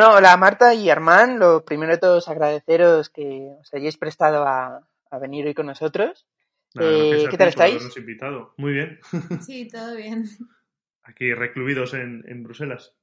[0.00, 1.38] Bueno, hola Marta y Armán.
[1.38, 5.66] Lo primero de todo es agradeceros que os hayáis prestado a, a venir hoy con
[5.66, 6.26] nosotros.
[6.72, 7.94] Nada, Eh, ¿Qué tal estáis?
[7.98, 8.54] invitado.
[8.56, 8.98] Muy bien.
[9.46, 10.24] Sí, todo bien.
[11.02, 12.94] Aquí recluidos en, en Bruselas.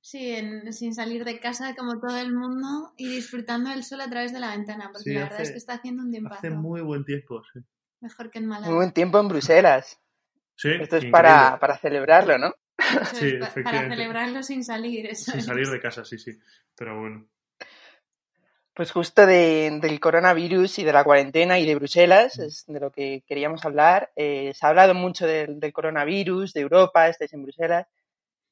[0.00, 4.08] Sí, en- sin salir de casa como todo el mundo y disfrutando del sol a
[4.08, 6.36] través de la ventana, porque Sí, la verdad hace- es que está haciendo un tiempazo.
[6.46, 7.58] Hace muy buen tiempo, sí.
[8.00, 8.68] Mejor que en Málaga.
[8.68, 10.00] Muy buen tiempo en Bruselas.
[10.54, 12.54] Sí, Esto es para, para celebrarlo, ¿no?
[13.14, 15.06] Sí, para celebrarlo sin salir.
[15.06, 15.46] Eso Sin es.
[15.46, 16.32] salir de casa, sí, sí.
[16.76, 17.26] Pero bueno.
[18.74, 22.90] Pues justo de- del coronavirus y de la cuarentena y de Bruselas es de lo
[22.90, 24.10] que queríamos hablar.
[24.16, 27.86] Eh, se ha hablado mucho del, del coronavirus, de Europa, estáis en Bruselas,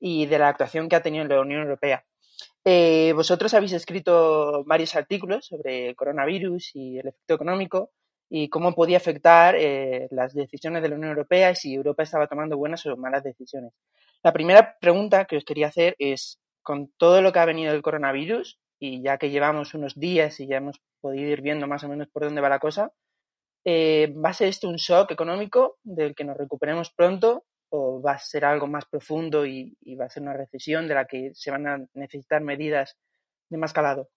[0.01, 2.05] y de la actuación que ha tenido la Unión Europea.
[2.65, 7.93] Eh, vosotros habéis escrito varios artículos sobre el coronavirus y el efecto económico
[8.31, 12.27] y cómo podía afectar eh, las decisiones de la Unión Europea y si Europa estaba
[12.27, 13.73] tomando buenas o malas decisiones.
[14.23, 17.83] La primera pregunta que os quería hacer es, con todo lo que ha venido del
[17.83, 21.89] coronavirus, y ya que llevamos unos días y ya hemos podido ir viendo más o
[21.89, 22.93] menos por dónde va la cosa,
[23.65, 28.13] eh, ¿va a ser esto un shock económico del que nos recuperemos pronto o va
[28.13, 31.51] a ser algo más profundo y, va a ser una recesión de la que se
[31.51, 32.97] van a necesitar medidas
[33.49, 34.09] de más calado?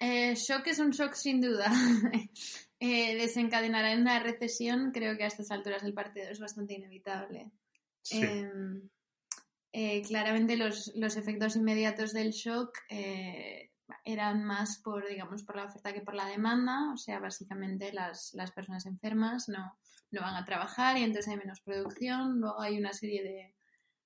[0.00, 1.66] Eh, shock es un shock sin duda.
[2.84, 7.52] Eh, desencadenará en una recesión, creo que a estas alturas del partido es bastante inevitable.
[8.02, 8.20] Sí.
[8.20, 8.90] Em,
[9.70, 13.70] eh, claramente los, los efectos inmediatos del shock eh,
[14.04, 16.92] eran más por, digamos, por la oferta que por la demanda.
[16.92, 19.78] O sea, básicamente las, las personas enfermas no,
[20.10, 22.40] no van a trabajar y entonces hay menos producción.
[22.40, 23.54] Luego hay una serie de,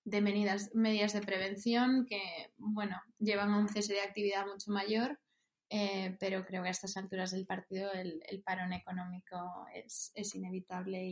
[0.04, 5.18] de medidas, medidas de prevención que, bueno, llevan a un cese de actividad mucho mayor.
[5.68, 11.04] Eh, pero creo que a estas alturas del partido el, parón económico es, inevitable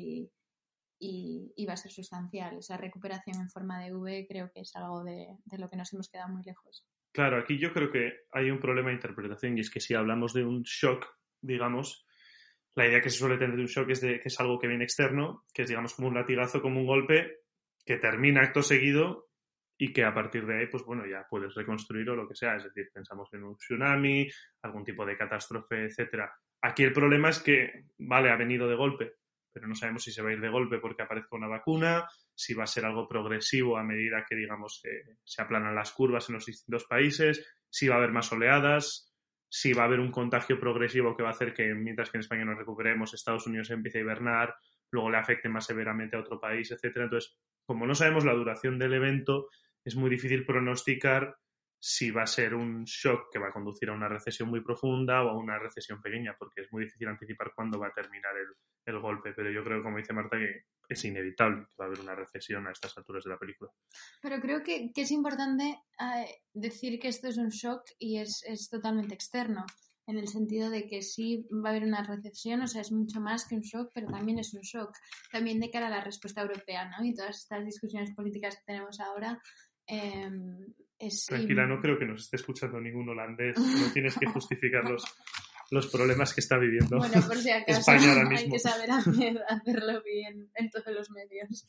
[0.99, 2.59] y va a ser sustancial.
[2.59, 5.93] Esa recuperación en forma de V creo que es algo de, de lo que nos
[5.93, 6.87] hemos quedado muy lejos.
[7.15, 10.35] Claro, aquí yo creo que hay un problema de interpretación y es que si hablamos
[10.35, 11.07] de un shock,
[11.41, 12.05] digamos,
[12.75, 14.67] la idea que se suele tener de un shock es de que es algo que
[14.67, 17.43] viene externo, que es digamos como un latigazo, como un golpe
[17.87, 19.29] que termina acto seguido
[19.77, 22.57] y que a partir de ahí, pues bueno, ya puedes reconstruir o lo que sea.
[22.57, 24.29] Es decir, pensamos en un tsunami,
[24.63, 26.33] algún tipo de catástrofe, etcétera.
[26.63, 29.15] Aquí el problema es que, vale, ha venido de golpe,
[29.53, 32.55] pero no sabemos si se va a ir de golpe porque aparezca una vacuna, si
[32.55, 36.37] va a ser algo progresivo a medida que, digamos, eh, se aplanan las curvas en
[36.37, 39.13] los distintos países, si va a haber más oleadas,
[39.49, 42.23] si va a haber un contagio progresivo que va a hacer que, mientras que en
[42.23, 44.55] España nos recuperemos, Estados Unidos empiece a hibernar,
[44.91, 47.05] luego le afecte más severamente a otro país, etcétera.
[47.05, 47.37] Entonces,
[47.67, 49.49] como no sabemos la duración del evento,
[49.85, 51.37] es muy difícil pronosticar
[51.79, 55.23] si va a ser un shock que va a conducir a una recesión muy profunda
[55.23, 58.33] o a una recesión pequeña, porque es muy difícil anticipar cuándo va a terminar
[58.87, 59.35] el, golpe.
[59.35, 62.67] Pero yo creo, como dice Marta, que es inevitable que va a haber una recesión
[62.67, 63.71] a estas alturas de la película.
[64.23, 69.15] Pero creo que, es importante eh, decir que esto es un shock y es totalmente
[69.15, 69.67] externo,
[70.07, 73.21] en el sentido de que sí va a haber una recesión, o sea, es mucho
[73.21, 74.95] más que un shock, pero también es un shock,
[75.33, 77.05] también de cara a la respuesta europea, ¿no?
[77.05, 79.41] Y todas estas discusiones políticas que tenemos ahora.
[79.87, 80.31] eh,
[80.99, 83.59] es Tranquila, no creo que nos esté escuchando ningún holandés.
[83.59, 85.05] No tienes que justificar los,
[85.71, 86.99] los problemas que está viviendo.
[86.99, 88.53] Bueno, por si acaso España ahora hay mismo.
[88.53, 91.67] que saber hacer, hacerlo bien en todos los medios.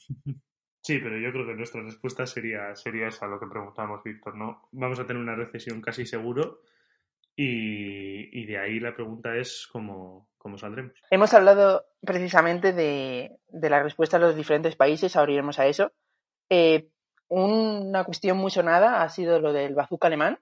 [0.81, 4.69] Sí, pero yo creo que nuestra respuesta sería, sería esa, lo que preguntamos, Víctor, ¿no?
[4.71, 6.61] Vamos a tener una recesión casi seguro
[7.35, 10.93] y, y de ahí la pregunta es cómo, cómo saldremos.
[11.09, 15.91] Hemos hablado precisamente de, de la respuesta de los diferentes países, ahora iremos a eso.
[16.49, 16.89] Eh,
[17.27, 20.39] una cuestión muy sonada ha sido lo del bazooka alemán,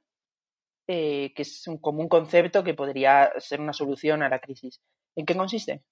[0.88, 4.82] eh, que es un, como un concepto que podría ser una solución a la crisis.
[5.16, 5.84] ¿En qué consiste?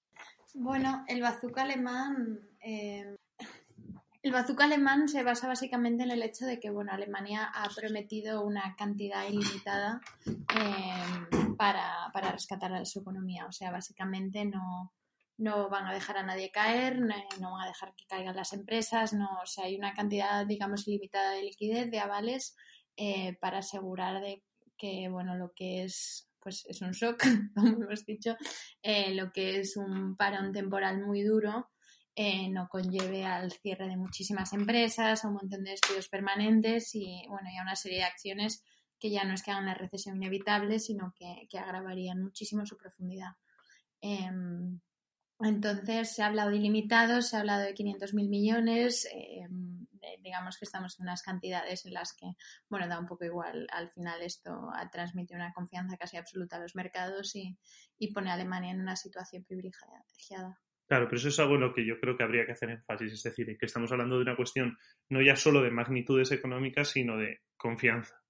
[0.54, 2.42] Bueno, el bazooka alemán.
[2.62, 3.15] eh,
[4.23, 8.44] el bazooka alemán se basa básicamente en el hecho de que bueno, Alemania ha prometido
[8.44, 13.47] una cantidad ilimitada eh, para, para rescatar a su economía.
[13.47, 14.94] O sea, básicamente no,
[15.38, 18.53] no van a dejar a nadie caer, no, no van a dejar que caigan las
[18.53, 22.56] empresas, no, o sea, hay una cantidad, digamos, ilimitada de liquidez, de avales,
[22.95, 24.44] eh, para asegurar de
[24.77, 27.23] que, bueno, lo que es, pues es un shock,
[27.56, 28.35] como hemos dicho,
[28.83, 31.71] eh, lo que es un parón temporal muy duro,
[32.15, 37.23] eh, no conlleve al cierre de muchísimas empresas, a un montón de despidos permanentes y,
[37.29, 38.63] bueno, y a una serie de acciones
[38.99, 42.77] que ya no es que hagan la recesión inevitable, sino que, que agravarían muchísimo su
[42.77, 43.31] profundidad.
[44.01, 44.79] Em,
[45.39, 49.47] entonces, se ha hablado de ilimitados, se ha hablado de 500.000 millones, eh,
[50.19, 52.27] digamos que estamos en unas cantidades en las que,
[52.69, 53.67] bueno, da un poco igual.
[53.71, 57.57] Al final esto transmite una confianza casi absoluta a los mercados y,
[57.97, 60.59] y pone a Alemania en una situación privilegiada.
[60.91, 63.13] Claro, pero eso es algo en lo que yo creo que habría que hacer énfasis,
[63.13, 64.77] es decir, que estamos hablando de una cuestión
[65.07, 68.21] no ya solo de magnitudes económicas, sino de confianza.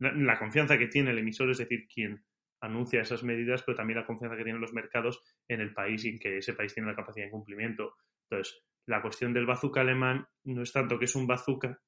[0.00, 2.24] la, confianza que tiene el emisor, es decir, quien
[2.60, 6.08] anuncia esas medidas, pero también la confianza que tienen los mercados en el país y
[6.08, 7.94] en que ese país tiene la capacidad de cumplimiento.
[8.28, 11.78] Entonces, la cuestión del bazooka alemán no es tanto que es un bazooka,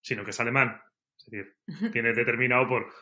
[0.00, 0.80] sino que es alemán.
[1.16, 2.92] Es decir, tiene determinado por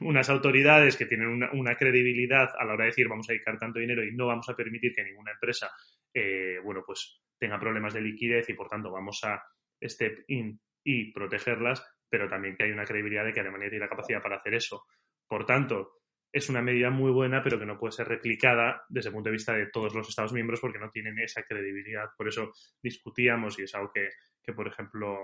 [0.00, 3.78] unas autoridades que tienen una, credibilidad a la hora de decir vamos a dedicar tanto
[3.78, 5.70] dinero y no vamos a permitir que ninguna empresa,
[6.14, 9.42] eh, bueno, pues tenga problemas de liquidez y por tanto vamos a
[9.82, 13.90] step in y protegerlas, pero también que hay una credibilidad de que Alemania tiene la
[13.90, 14.84] capacidad para hacer eso.
[15.26, 19.14] Por tanto, es una medida muy buena, pero que no puede ser replicada desde el
[19.14, 22.08] punto de vista de todos los Estados miembros porque no tienen esa credibilidad.
[22.16, 24.08] Por eso discutíamos, y es algo que,
[24.42, 25.18] que por ejemplo,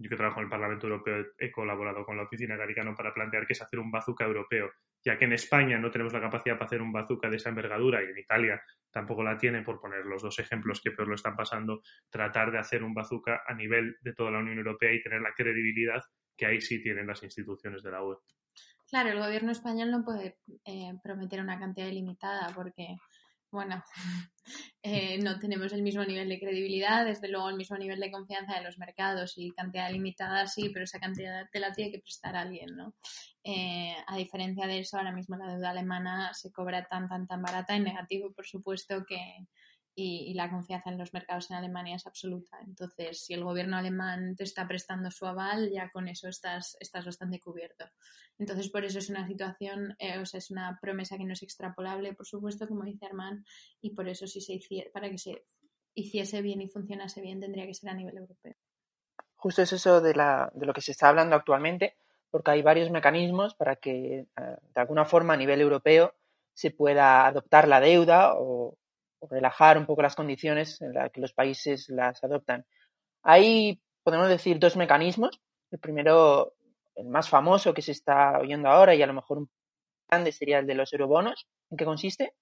[0.00, 3.46] yo que trabajo en el Parlamento Europeo he colaborado con la Oficina Garicano para plantear
[3.46, 4.70] que es hacer un bazooka europeo,
[5.04, 8.02] ya que en España no tenemos la capacidad para hacer un bazooka de esa envergadura
[8.02, 11.36] y en Italia tampoco la tienen, por poner los dos ejemplos que peor lo están
[11.36, 15.20] pasando, tratar de hacer un bazooka a nivel de toda la Unión Europea y tener
[15.20, 16.02] la credibilidad
[16.34, 18.16] que ahí sí tienen las instituciones de la UE.
[18.88, 22.96] Claro, el gobierno español no puede eh, prometer una cantidad ilimitada porque
[23.50, 23.82] bueno,
[24.82, 28.54] eh, no tenemos el mismo nivel de credibilidad, desde luego el mismo nivel de confianza
[28.54, 32.36] de los mercados y cantidad limitada sí, pero esa cantidad te la tiene que prestar
[32.36, 32.94] alguien, ¿no?
[33.42, 37.42] Eh, a diferencia de eso, ahora mismo la deuda alemana se cobra tan, tan, tan
[37.42, 39.46] barata en negativo, por supuesto, que,
[39.94, 42.58] y, la confianza en los mercados en Alemania es absoluta.
[42.64, 47.04] Entonces, si el gobierno alemán te está prestando su aval, ya con eso estás, estás
[47.04, 47.84] bastante cubierto.
[48.38, 51.42] Entonces, por eso es una situación, eh, o sea, es una promesa que no es
[51.42, 53.44] extrapolable, por supuesto, como dice Armand,
[53.80, 55.44] y por eso si se hiciera, para que se
[55.94, 58.54] hiciese bien y funcionase bien, tendría que ser a nivel europeo.
[59.36, 61.96] Justo es eso de, la, de lo que se está hablando actualmente,
[62.30, 66.14] porque hay varios mecanismos para que, eh, de alguna forma, a nivel europeo,
[66.54, 68.76] se pueda adoptar la deuda o,
[69.28, 72.64] relajar un poco las condiciones en las que los países las adoptan.
[73.22, 75.40] Hay, podemos decir, dos mecanismos.
[75.70, 76.54] El primero,
[76.94, 79.50] el más famoso que se está oyendo ahora y a lo mejor un
[80.08, 81.46] grande sería el de los eurobonos.
[81.70, 82.34] ¿En qué consiste?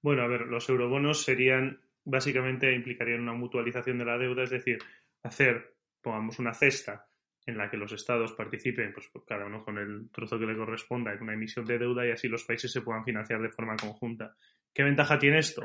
[0.00, 4.78] Bueno, a ver, los eurobonos serían, básicamente, implicarían una mutualización de la deuda, es decir,
[5.22, 7.08] hacer, pongamos, una cesta
[7.46, 11.12] en la que los estados participen, pues cada uno con el trozo que le corresponda
[11.12, 14.36] en una emisión de deuda y así los países se puedan financiar de forma conjunta.
[14.76, 15.62] ¿Qué ventaja tiene esto?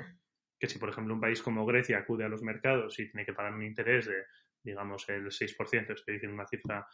[0.57, 3.33] Que si, por ejemplo, un país como Grecia acude a los mercados y tiene que
[3.33, 4.23] pagar un interés de,
[4.63, 6.87] digamos, el 6%, estoy diciendo una cifra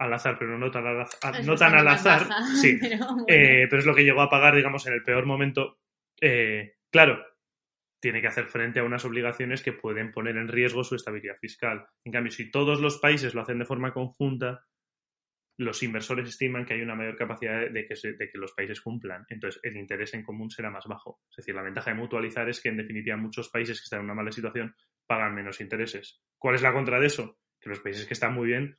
[0.00, 2.26] al azar, pero no tan al azar, no tan al azar
[2.60, 2.76] sí,
[3.28, 5.78] eh, pero, es lo que llegó a pagar, digamos, en el peor momento.
[6.20, 7.24] Eh, claro,
[8.00, 11.86] tiene que hacer frente a unas obligaciones que pueden poner en riesgo su estabilidad fiscal.
[12.04, 14.66] En cambio, si todos los países lo hacen de forma conjunta,
[15.56, 19.24] los inversores estiman que hay una mayor capacidad de que, de que, los países cumplan.
[19.28, 21.20] Entonces, el interés en común será más bajo.
[21.30, 24.06] Es decir, la ventaja de mutualizar es que, en definitiva, muchos países que están en
[24.06, 24.74] una mala situación
[25.06, 26.20] pagan menos intereses.
[26.38, 27.38] ¿Cuál es la contra de eso?
[27.60, 28.78] Que los países que están muy bien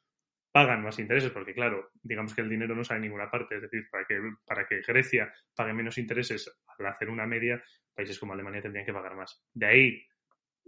[0.52, 3.56] pagan más intereses, porque, claro, digamos que el dinero no sale en ninguna parte.
[3.56, 7.64] Es decir, para que, para que Grecia pague menos intereses al hacer una media,
[7.94, 9.42] países como Alemania tendrían que pagar más.
[9.54, 10.06] De ahí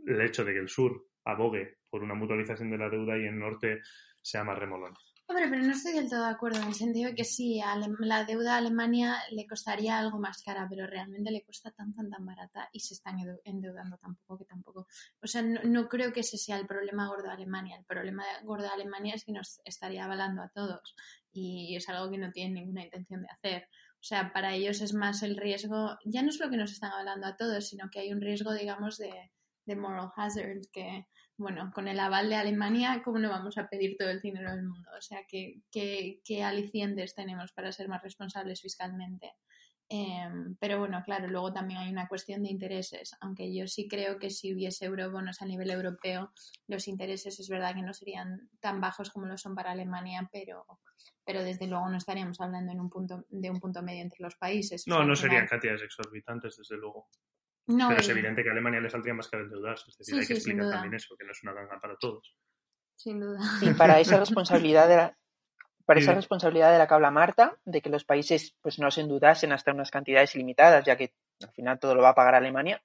[0.05, 3.37] el hecho de que el sur abogue por una mutualización de la deuda y el
[3.37, 3.81] norte
[4.21, 4.93] sea más remolón.
[5.29, 7.59] Hombre, pero no estoy del todo de acuerdo en el sentido de que sí,
[7.99, 12.09] la deuda a Alemania le costaría algo más cara, pero realmente le cuesta tan, tan,
[12.09, 14.87] tan barata y se están endeudando tampoco que tampoco.
[15.21, 17.75] O sea, no, creo que ese sea el problema gordo de Alemania.
[17.75, 20.95] El problema gordo de Alemania es que nos estaría avalando a todos
[21.33, 23.67] y es algo que no tienen ninguna intención de hacer.
[23.95, 26.93] O sea, para ellos es más el riesgo, ya no es lo que nos están
[26.93, 31.05] avalando a todos, sino que hay un riesgo, digamos, de moral hazard que
[31.37, 34.63] bueno, con el aval de Alemania, ¿cómo no vamos a pedir todo el dinero del
[34.63, 34.89] mundo?
[34.97, 39.33] O sea, ¿qué, qué, alicientes tenemos para ser más responsables fiscalmente?
[39.89, 44.19] Em, pero bueno, claro, luego también hay una cuestión de intereses, aunque yo sí creo
[44.19, 46.33] que si hubiese eurobonos a nivel europeo,
[46.67, 50.65] los intereses es verdad que no serían tan bajos como lo son para Alemania, pero,
[51.23, 54.35] pero desde luego no estaríamos hablando en un punto, de un punto medio entre los
[54.35, 54.85] países.
[54.87, 57.07] No, no serían cantidades exorbitantes, desde luego.
[57.67, 59.89] Pero es evidente que a Alemania le saldría más caro endeudarse.
[59.89, 62.33] Es decir, hay que explicar también eso, que no es una ganga para todos.
[62.95, 63.39] Sin duda.
[63.61, 65.17] Y para esa responsabilidad de la,
[65.85, 69.01] para esa responsabilidad de la que habla Marta, de que los países pues no se
[69.01, 72.81] endeudasen hasta unas cantidades ilimitadas, ya que al final todo lo va a pagar Alemania,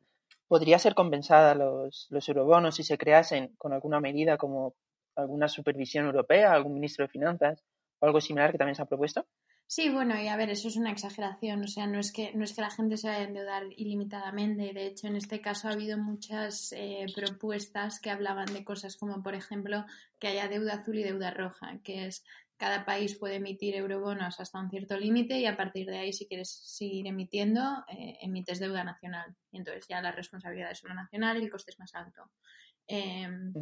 [0.48, 4.74] ¿podría ser compensada los, los eurobonos si se creasen con alguna medida como
[5.16, 7.64] alguna supervisión europea, algún ministro de finanzas
[7.98, 9.26] o algo similar que también se ha propuesto?
[9.74, 12.44] Sí, bueno, y a ver, eso es una exageración, o sea, no es que, no
[12.44, 15.72] es que la gente se vaya a endeudar ilimitadamente, de hecho, en este caso ha
[15.72, 19.86] habido muchas eh, propuestas que hablaban de cosas como, por ejemplo,
[20.18, 22.22] que haya deuda azul y deuda roja, que es
[22.58, 26.26] cada país puede emitir eurobonos hasta un cierto límite y a partir de ahí, si
[26.26, 29.34] quieres seguir emitiendo, eh, emites deuda nacional.
[29.52, 32.30] Y entonces ya la responsabilidad es una nacional y el coste es más alto.
[32.86, 33.54] Em,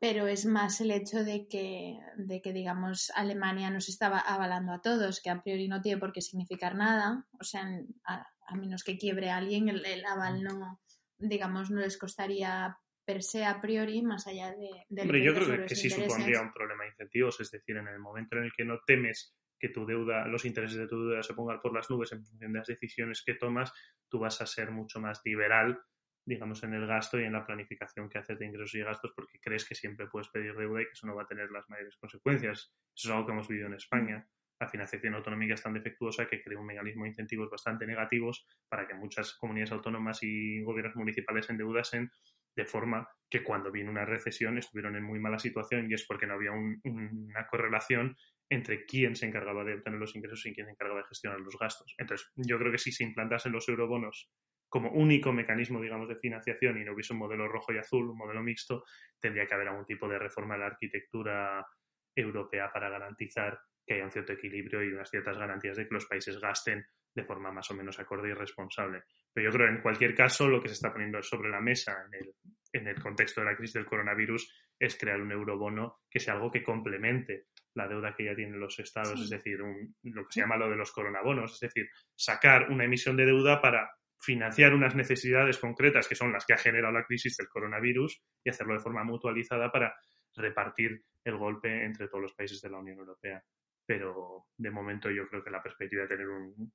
[0.00, 4.80] pero es más el hecho de que, de que, digamos, Alemania nos estaba avalando a
[4.80, 7.68] todos, que a priori no tiene por qué significar nada, o sea,
[8.04, 8.26] a,
[8.56, 10.80] menos que quiebre a alguien, el, aval no,
[11.18, 15.02] digamos, no les costaría per se a priori, más allá de...
[15.02, 18.36] Hombre, yo creo que, sí supondría un problema de incentivos, es decir, en el momento
[18.36, 21.60] en el que no temes que tu deuda, los intereses de tu deuda se pongan
[21.60, 23.72] por las nubes en función de las decisiones que tomas,
[24.08, 25.80] tú vas a ser mucho más liberal,
[26.28, 29.40] digamos, en el gasto y en la planificación que haces de ingresos y gastos porque
[29.40, 31.96] crees que siempre puedes pedir deuda y que eso no va a tener las mayores
[31.96, 32.74] consecuencias.
[32.94, 34.28] Eso es algo que hemos vivido en España.
[34.60, 38.86] La financiación autonómica es tan defectuosa que crea un mecanismo de incentivos bastante negativos para
[38.86, 42.10] que muchas comunidades autónomas y gobiernos municipales se endeudasen
[42.54, 46.26] de forma que cuando vino una recesión estuvieron en muy mala situación y es porque
[46.26, 48.16] no había una correlación
[48.50, 51.56] entre quién se encargaba de obtener los ingresos y quién se encargaba de gestionar los
[51.58, 51.94] gastos.
[51.96, 54.30] Entonces, yo creo que si se implantasen los eurobonos
[54.68, 58.18] como único mecanismo, digamos, de financiación y no hubiese un modelo rojo y azul, un
[58.18, 58.84] modelo mixto,
[59.20, 61.66] tendría que haber algún tipo de reforma a la arquitectura
[62.14, 66.06] europea para garantizar que haya un cierto equilibrio y unas ciertas garantías de que los
[66.06, 66.84] países gasten
[67.14, 69.04] de forma más o menos acorde y responsable.
[69.32, 71.96] Pero yo creo que en cualquier caso lo que se está poniendo sobre la mesa
[72.06, 72.34] en el,
[72.72, 76.50] en el contexto de la crisis del coronavirus es crear un eurobono que sea algo
[76.50, 80.56] que complemente la deuda que ya tienen los estados, es decir, lo que se llama
[80.56, 83.88] lo de los coronabonos, es decir, sacar una emisión de deuda para
[84.20, 88.50] financiar unas necesidades concretas que son las que ha generado la crisis del coronavirus y
[88.50, 89.94] hacerlo de forma mutualizada para
[90.34, 93.42] repartir el golpe entre todos los países de la Unión Europea.
[93.86, 96.72] Pero de momento yo creo que la perspectiva de tener un,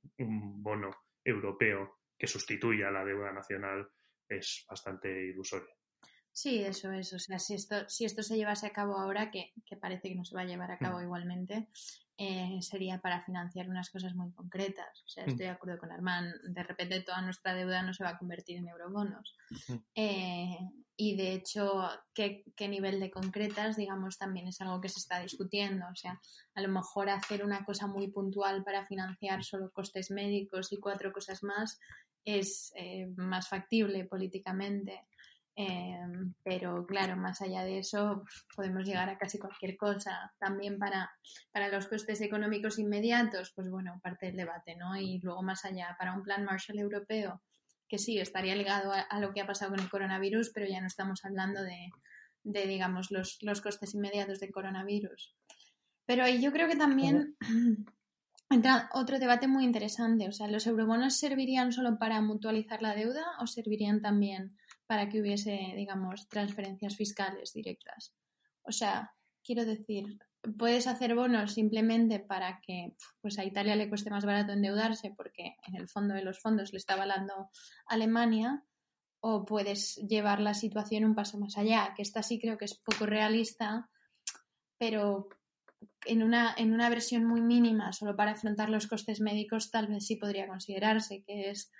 [0.63, 0.91] bono
[1.23, 3.87] europeo que sustituya la deuda nacional
[4.27, 5.73] es bastante ilusoria.
[6.33, 7.13] Sí, eso es.
[7.13, 10.15] O sea, si esto, si esto se llevase a cabo ahora, que, que parece que
[10.15, 11.03] no se va a llevar a cabo mm.
[11.03, 11.67] igualmente,
[12.17, 15.03] eh, sería para financiar unas cosas muy concretas.
[15.05, 15.29] O sea, mm.
[15.29, 16.33] estoy de acuerdo con Armand.
[16.49, 19.37] De repente toda nuestra deuda no se va a convertir en eurobonos.
[19.67, 19.73] Mm.
[19.93, 20.57] Eh,
[20.95, 25.19] y de hecho, ¿qué, ¿qué, nivel de concretas, digamos, también es algo que se está
[25.19, 25.85] discutiendo.
[25.91, 26.19] O sea,
[26.55, 31.11] a lo mejor hacer una cosa muy puntual para financiar solo costes médicos y cuatro
[31.11, 31.79] cosas más
[32.25, 35.07] es eh, más factible políticamente.
[35.55, 38.23] Em, pero claro, más allá de eso,
[38.55, 40.33] podemos llegar a casi cualquier cosa.
[40.39, 41.11] También para,
[41.51, 44.97] para los costes económicos inmediatos, pues bueno, parte del debate, ¿no?
[44.97, 47.41] Y luego más allá, para un plan Marshall europeo,
[47.87, 50.87] que sí, estaría ligado a, lo que ha pasado con el coronavirus, pero ya no
[50.87, 51.91] estamos hablando de,
[52.43, 55.35] de digamos, los, los costes inmediatos del coronavirus.
[56.05, 57.37] Pero yo creo que también
[58.49, 60.27] entra otro debate muy interesante.
[60.27, 65.21] O sea, ¿los eurobonos servirían solo para mutualizar la deuda o servirían también para que
[65.21, 68.13] hubiese, digamos, transferencias fiscales directas.
[68.63, 69.13] O sea,
[69.43, 70.19] quiero decir,
[70.57, 75.55] puedes hacer bonos simplemente para que pues a Italia le cueste más barato endeudarse porque
[75.65, 77.49] en el fondo de los fondos le está avalando
[77.85, 78.63] Alemania
[79.21, 82.75] o puedes llevar la situación un paso más allá, que esta sí creo que es
[82.75, 83.89] poco realista,
[84.77, 85.29] pero
[86.05, 90.05] en una, en una versión muy mínima, solo para afrontar los costes médicos, tal vez
[90.05, 91.71] sí podría considerarse, que es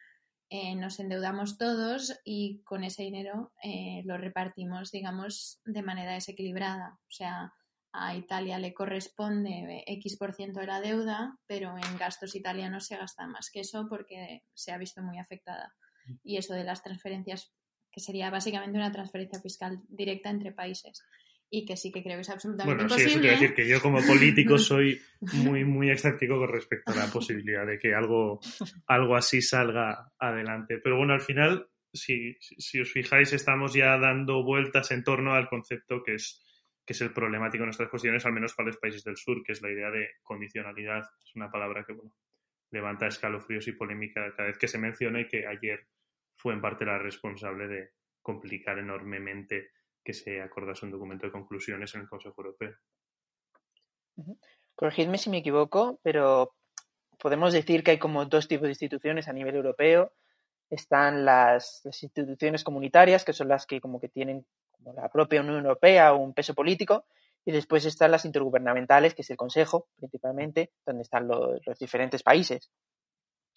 [0.55, 6.99] eh, nos endeudamos todos y con ese dinero eh, lo repartimos, digamos, de manera desequilibrada.
[7.07, 7.51] O sea,
[7.91, 12.97] a Italia le corresponde X por ciento de la deuda, pero en gastos italianos se
[12.97, 15.73] gasta más que eso porque se ha visto muy afectada.
[16.05, 16.13] Mm.
[16.23, 17.51] Y eso de las transferencias,
[17.91, 21.01] que sería básicamente una transferencia fiscal directa entre países
[21.55, 23.79] y que sí que creo que es absolutamente bueno, Sí, eso quiero decir que yo
[23.79, 24.99] como político soy
[25.33, 28.39] muy, muy escéptico con respecto a la posibilidad de que algo,
[28.87, 30.79] algo así salga adelante.
[30.79, 35.47] Pero bueno, al final, si, si os fijáis, estamos ya dando vueltas en torno al
[35.47, 36.43] concepto que es,
[36.83, 39.51] que es el problemático en nuestras cuestiones, al menos para los países del sur, que
[39.51, 41.03] es la idea de condicionalidad.
[41.23, 42.15] Es una palabra que, bueno,
[42.71, 45.85] levanta escalofríos y polémica cada vez que se menciona y que ayer
[46.35, 47.91] fue en parte la responsable de
[48.23, 49.69] complicar enormemente
[50.03, 52.73] que se acordase un documento de conclusiones en el Consejo Europeo.
[54.75, 56.53] Corregidme si me equivoco, pero
[57.17, 60.13] podemos decir que hay como dos tipos de instituciones a nivel europeo.
[60.69, 65.57] Están las, instituciones comunitarias, que son las que como que tienen como la propia Unión
[65.57, 67.05] Europea un peso político,
[67.45, 72.71] y después están las intergubernamentales, que es el Consejo, principalmente, donde están los diferentes países.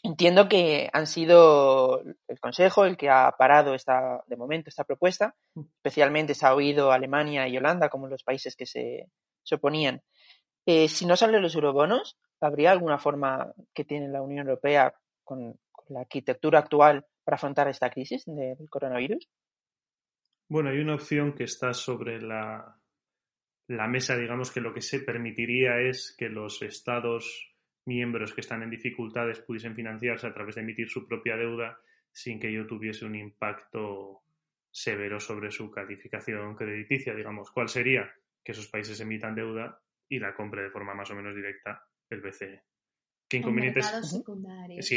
[0.02, 2.02] Entiendo que han sido
[2.36, 5.34] el Consejo el que ha parado esta, de momento esta propuesta.
[5.54, 5.62] Mm.
[5.76, 9.08] Especialmente se ha oído Alemania y Holanda como los países que se,
[9.52, 10.02] oponían.
[10.66, 14.92] Eh, si no salen los eurobonos, ¿habría alguna forma que tiene la Unión Europea
[15.24, 19.28] con, la arquitectura actual para afrontar esta crisis del coronavirus?
[20.48, 22.76] Bueno, hay una opción que está sobre la,
[23.68, 28.64] la mesa, digamos que lo que se permitiría es que los estados miembros que están
[28.64, 31.78] en dificultades pudiesen financiarse a través de emitir su propia deuda
[32.16, 34.22] sin que ello tuviese un impacto
[34.70, 37.50] severo sobre su calificación crediticia, digamos.
[37.50, 38.10] ¿Cuál sería?
[38.42, 42.22] Que esos países emitan deuda y la compre de forma más o menos directa el
[42.22, 42.62] BCE.
[43.28, 43.84] ¿Qué inconvenientes?
[43.84, 44.86] En mercados secundarios.
[44.86, 44.96] Sí,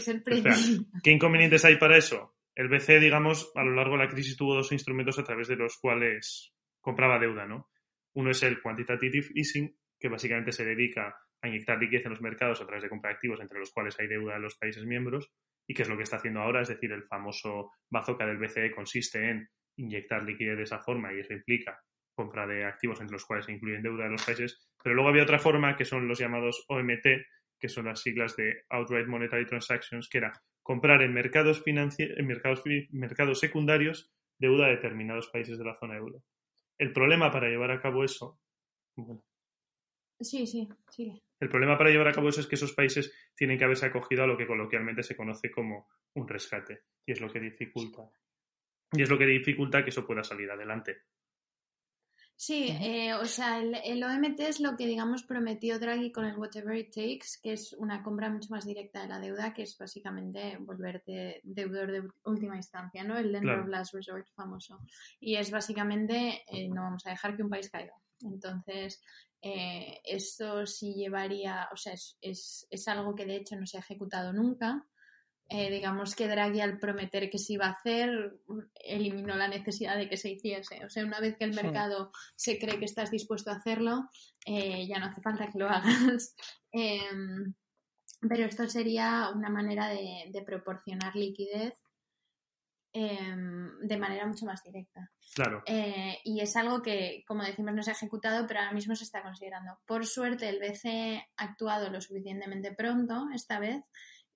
[0.00, 0.82] ser Espera, preciso.
[1.04, 2.34] ¿Qué inconvenientes hay para eso?
[2.56, 5.54] El BCE, digamos, a lo largo de la crisis tuvo dos instrumentos a través de
[5.54, 7.70] los cuales compraba deuda, ¿no?
[8.14, 12.60] Uno es el quantitative easing, que básicamente se dedica a inyectar liquidez en los mercados
[12.60, 15.30] a través de compra de activos entre los cuales hay deuda de los países miembros,
[15.66, 18.70] y que es lo que está haciendo ahora, es decir, el famoso bazooka del BCE
[18.70, 21.80] consiste en inyectar liquidez de esa forma y eso implica
[22.14, 25.24] compra de activos entre los cuales se incluyen deuda de los países, pero luego había
[25.24, 27.06] otra forma que son los llamados OMT,
[27.58, 32.62] que son las siglas de Outright Monetary Transactions, que era comprar en mercados, en mercados,
[32.90, 36.22] mercados secundarios deuda de determinados países de la zona euro.
[36.78, 38.38] El problema para llevar a cabo eso,
[38.96, 39.24] bueno,
[40.20, 41.22] Sí, sí, sigue.
[41.44, 44.24] El problema para llevar a cabo eso es que esos países tienen que haberse acogido
[44.24, 48.10] a lo que coloquialmente se conoce como un rescate, y es lo que dificulta.
[48.92, 51.02] Y es lo que dificulta que eso pueda salir adelante.
[52.36, 56.36] Sí, eh, o sea, el, el OMT es lo que, digamos, prometió Draghi con el
[56.36, 59.78] Whatever It Takes, que es una compra mucho más directa de la deuda, que es
[59.78, 63.16] básicamente volverte deudor de última instancia, ¿no?
[63.16, 63.62] El lender Claro.
[63.62, 64.80] of last resort famoso.
[65.20, 67.94] Y es básicamente, eh, no vamos a dejar que un país caiga.
[68.20, 69.00] Entonces,
[69.40, 73.76] eh, esto sí llevaría, o sea, es, es, es algo que de hecho no se
[73.76, 74.86] ha ejecutado nunca.
[75.50, 78.40] Eh, digamos que Draghi al prometer que se iba a hacer
[78.82, 80.84] eliminó la necesidad de que se hiciese.
[80.86, 81.62] O sea, una vez que el Sí.
[81.62, 84.08] mercado se cree que estás dispuesto a hacerlo,
[84.46, 86.34] eh, ya no hace falta que lo hagas.
[86.72, 87.54] Em,
[88.28, 91.74] pero esto sería una manera de, de proporcionar liquidez
[92.92, 95.10] em, de manera mucho más directa.
[95.34, 98.94] Claro, Eh, y es algo que, como decimos, no se ha ejecutado, pero ahora mismo
[98.94, 99.78] se está considerando.
[99.86, 103.82] Por suerte, el BCE ha actuado lo suficientemente pronto esta vez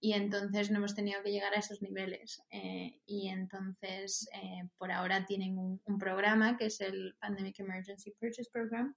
[0.00, 2.42] y entonces no hemos tenido que llegar a esos niveles.
[2.50, 8.50] Eh, y entonces, eh, por ahora tienen un, programa que es el Pandemic Emergency Purchase
[8.52, 8.94] Program.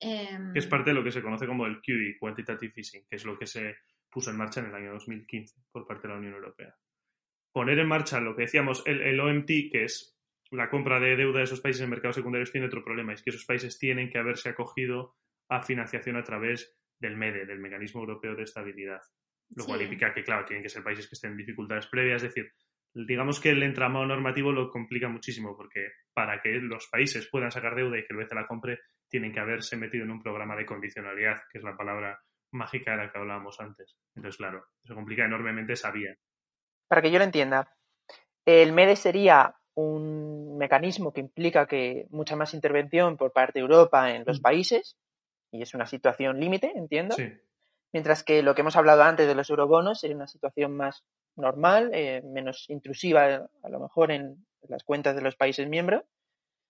[0.00, 3.16] em, que es parte de lo que se conoce como el QE, Quantitative Easing, que
[3.16, 3.76] es lo que se
[4.08, 6.74] puso en marcha en el año 2015 por parte de la Unión Europea.
[7.52, 10.16] Poner en marcha lo que decíamos, el, el OMT, que es
[10.50, 13.30] la compra de deuda de esos países en mercados secundarios, tiene otro problema, es que
[13.30, 15.16] esos países tienen que haberse acogido
[15.48, 19.02] a financiación a través del MEDE, del Mecanismo Europeo de Estabilidad.
[19.56, 19.84] Lo cual Sí.
[19.84, 22.52] implica que, claro, tienen que ser países que estén en dificultades previas, es decir,
[22.94, 27.74] digamos que el entramado normativo lo complica muchísimo, porque para que los países puedan sacar
[27.74, 30.66] deuda y que el BCE la compre, tienen que haberse metido en un programa de
[30.66, 32.18] condicionalidad, que es la palabra
[32.52, 33.96] mágica de la que hablábamos antes.
[34.14, 36.14] Entonces, claro, eso complica enormemente esa vía.
[36.88, 37.74] Para que yo lo entienda,
[38.46, 44.10] el MEDE sería un mecanismo que implica que mucha más intervención por parte de Europa
[44.14, 44.42] en los Mm.
[44.42, 44.96] países,
[45.52, 47.30] y es una situación límite, entiendo, Sí,
[47.92, 51.04] mientras que lo que hemos hablado antes de los eurobonos sería una situación más
[51.36, 56.04] normal, eh, menos intrusiva a lo mejor en las cuentas de los países miembros,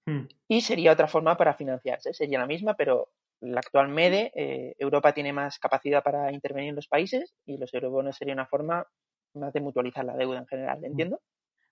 [0.09, 4.74] Hmm, y sería otra forma para financiarse, sería la misma, pero la actual MEDE, eh,
[4.78, 8.87] Europa tiene más capacidad para intervenir en los países y los eurobonos sería una forma
[9.35, 11.20] más de mutualizar la deuda en general, ¿entiendo?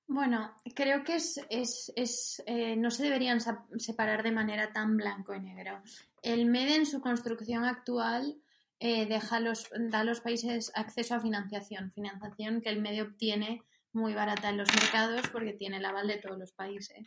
[0.06, 3.40] Bueno, creo que es, es, es, eh, no se deberían
[3.78, 5.80] separar de manera tan blanco y negro.
[6.20, 8.36] El MEDE en su construcción actual
[8.78, 13.62] eh, deja los, da a los países acceso a financiación, financiación que el MEDE obtiene
[13.92, 17.06] muy barata en los mercados porque tiene el aval de todos los países.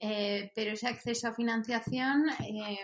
[0.00, 2.78] Eh, pero ese acceso a financiación eh,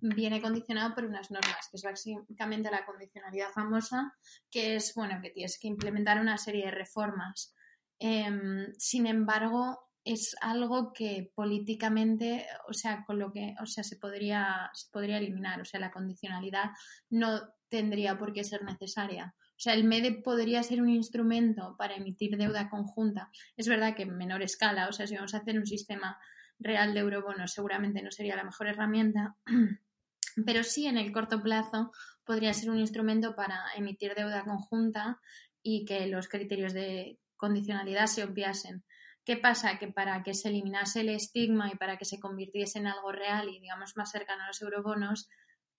[0.00, 4.14] viene condicionado por unas normas, que es básicamente la condicionalidad famosa,
[4.50, 7.54] que es, bueno, que tienes que implementar una serie de reformas.
[7.98, 13.96] Em, sin embargo, es algo que políticamente, o sea, con lo que, o sea, se
[13.96, 15.60] podría, se podría eliminar.
[15.60, 16.70] O sea, la condicionalidad
[17.10, 19.34] no tendría por qué ser necesaria.
[19.38, 23.30] O sea, el MEDE podría ser un instrumento para emitir deuda conjunta.
[23.56, 26.18] Es verdad que en menor escala, o sea, si vamos a hacer un sistema
[26.58, 29.36] real de eurobonos, seguramente no sería la mejor herramienta,
[30.46, 31.92] pero sí en el corto plazo
[32.24, 35.20] podría ser un instrumento para emitir deuda conjunta
[35.62, 38.84] y que los criterios de condicionalidad se obviasen.
[39.24, 39.78] ¿Qué pasa?
[39.78, 43.48] Que para que se eliminase el estigma y para que se convirtiese en algo real
[43.48, 45.28] y, digamos, más cercano a los eurobonos,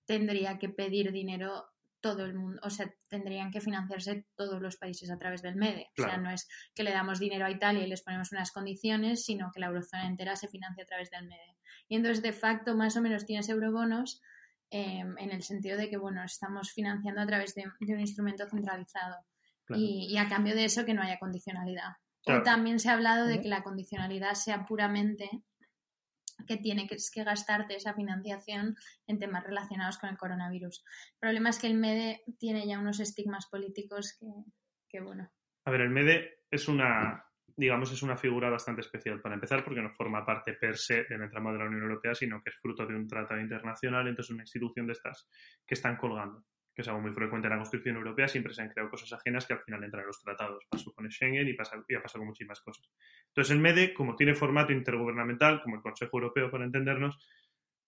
[0.06, 1.66] tendría que pedir dinero
[2.02, 5.88] todo el mundo, o sea, tendrían que financiarse todos los países a través del MEDE.
[5.98, 9.26] O sea, no es que le damos dinero a Italia y les ponemos unas condiciones,
[9.26, 11.58] sino que la eurozona entera se financia a través del MEDE.
[11.88, 14.22] Y entonces, de facto, más o menos tienes eurobonos
[14.70, 18.48] eh, en el sentido de que, bueno, estamos financiando a través de, de un instrumento
[18.48, 19.26] centralizado.
[19.66, 19.82] claro.
[19.82, 21.94] Y, y a cambio de eso que no haya condicionalidad.
[22.26, 22.42] Claro.
[22.42, 25.30] O también se ha hablado de que la condicionalidad sea puramente
[26.48, 28.76] que tiene que, que gastarte esa financiación
[29.08, 30.84] en temas relacionados con el coronavirus.
[31.14, 34.28] El problema es que el MEDE tiene ya unos estigmas políticos que,
[34.90, 35.32] que bueno.
[35.66, 37.26] A ver, el MEDE es una
[37.58, 41.22] digamos, es una figura bastante especial para empezar porque no forma parte per se del
[41.22, 44.44] entramado de la Unión Europea, sino que es fruto de un tratado internacional, entonces una
[44.44, 45.30] institución de estas
[45.66, 46.44] que están colgando,
[46.76, 49.48] que es algo muy frecuente en la Constitución Europea, siempre se han creado cosas ajenas
[49.48, 50.66] que al final entran en los tratados.
[50.70, 52.92] Pasó con Schengen y, pasa, y ha pasado con muchísimas cosas.
[53.28, 57.18] Entonces el MEDE, como tiene formato intergubernamental, como el Consejo Europeo para entendernos,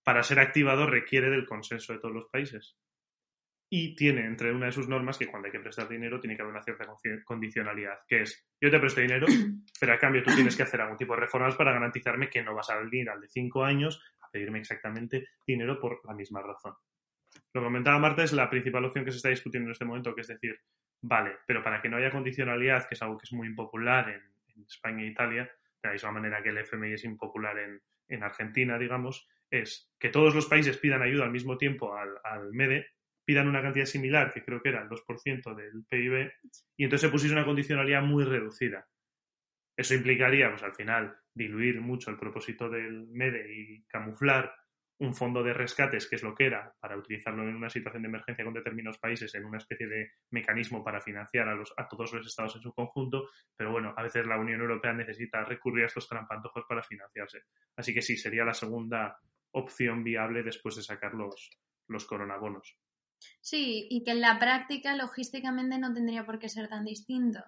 [0.03, 2.77] para ser activado requiere del consenso de todos los países
[3.69, 6.41] y tiene entre una de sus normas que cuando hay que prestar dinero tiene que
[6.41, 6.85] haber una cierta
[7.25, 9.27] condicionalidad, que es yo te presto dinero,
[9.79, 12.55] pero a cambio tú tienes que hacer algún tipo de reformas para garantizarme que no
[12.55, 16.73] vas a venir al de cinco años a pedirme exactamente dinero por la misma razón.
[17.53, 20.13] Lo que comentaba Marta es la principal opción que se está discutiendo en este momento,
[20.13, 20.59] que es decir,
[21.01, 24.21] vale, pero para que no haya condicionalidad, que es algo que es muy impopular en,
[24.67, 28.79] España e Italia, de la misma manera que el FMI es impopular en, en Argentina,
[28.79, 32.87] digamos, es que todos los países pidan ayuda al mismo tiempo al, al MEDE,
[33.23, 36.31] pidan una cantidad similar, que creo que era el 2% del PIB,
[36.75, 38.87] y entonces se pusiese una condicionalidad muy reducida.
[39.75, 44.55] Eso implicaría, pues al final, diluir mucho el propósito del MEDE y camuflar
[44.99, 48.09] un fondo de rescates, que es lo que era, para utilizarlo en una situación de
[48.09, 52.13] emergencia con determinados países, en una especie de mecanismo para financiar a, los, a todos
[52.13, 55.87] los estados en su conjunto, pero bueno, a veces la Unión Europea necesita recurrir a
[55.87, 57.43] estos trampantojos para financiarse.
[57.75, 59.19] Así que sí, sería la segunda
[59.51, 61.51] opción viable después de sacar los,
[61.87, 62.77] los coronabonos.
[63.41, 67.39] Sí, y que en la práctica logísticamente no tendría por qué ser tan distinto.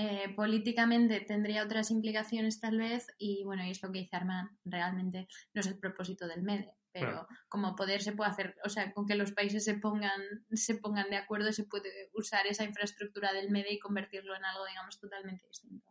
[0.00, 5.26] Eh, políticamente tendría otras implicaciones tal vez y bueno, y esto que dice Armand realmente
[5.52, 9.08] no es el propósito del MEDE, pero como poder se puede hacer, o sea, con
[9.08, 10.20] que los países se pongan,
[10.52, 14.64] se pongan de acuerdo se puede usar esa infraestructura del MEDE y convertirlo en algo,
[14.66, 15.90] digamos, totalmente distinto.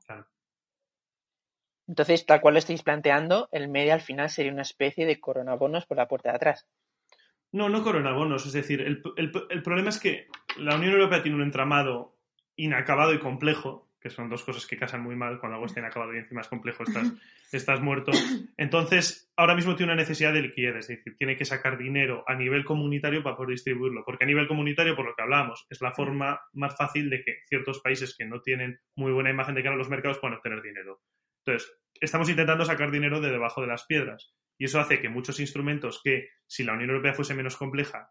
[1.86, 5.86] Entonces, tal cual lo estáis planteando, el MEDE al final sería una especie de coronabonos
[5.86, 6.66] por la puerta de atrás.
[7.52, 8.46] No, no coronabonos.
[8.46, 12.18] Es decir, el, el, problema es que la Unión Europea tiene un entramado
[12.56, 15.40] inacabado y complejo, que son dos cosas que casan muy mal.
[15.40, 17.12] Cuando algo está inacabado y encima es complejo, estás,
[17.52, 18.12] estás muerto.
[18.56, 22.36] Entonces, ahora mismo tiene una necesidad de liquidez, es decir, tiene que sacar dinero a
[22.36, 24.04] nivel comunitario para poder distribuirlo.
[24.06, 27.40] Porque a nivel comunitario, por lo que hablábamos, es la forma más fácil de que
[27.48, 30.62] ciertos países que no tienen muy buena imagen de cara a los mercados puedan obtener
[30.62, 31.02] dinero.
[31.46, 34.34] Entonces, estamos intentando sacar dinero de debajo de las piedras.
[34.58, 38.10] Y eso hace que muchos instrumentos que, si la Unión Europea fuese menos compleja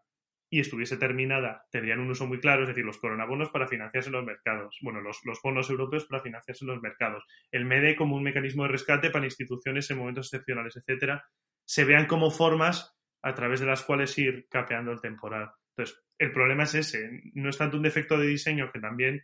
[0.49, 4.13] y estuviese terminada, tendrían un uso muy claro, es decir, los coronabonos para financiarse en
[4.15, 8.15] los mercados, bueno, los, los bonos europeos para financiarse en los mercados, el MEDE como
[8.15, 11.25] un mecanismo de rescate para instituciones en momentos excepcionales, etcétera,
[11.65, 15.49] se vean como formas a través de las cuales ir capeando el temporal.
[15.75, 19.23] Entonces, el problema es ese, no es tanto un defecto de diseño que también,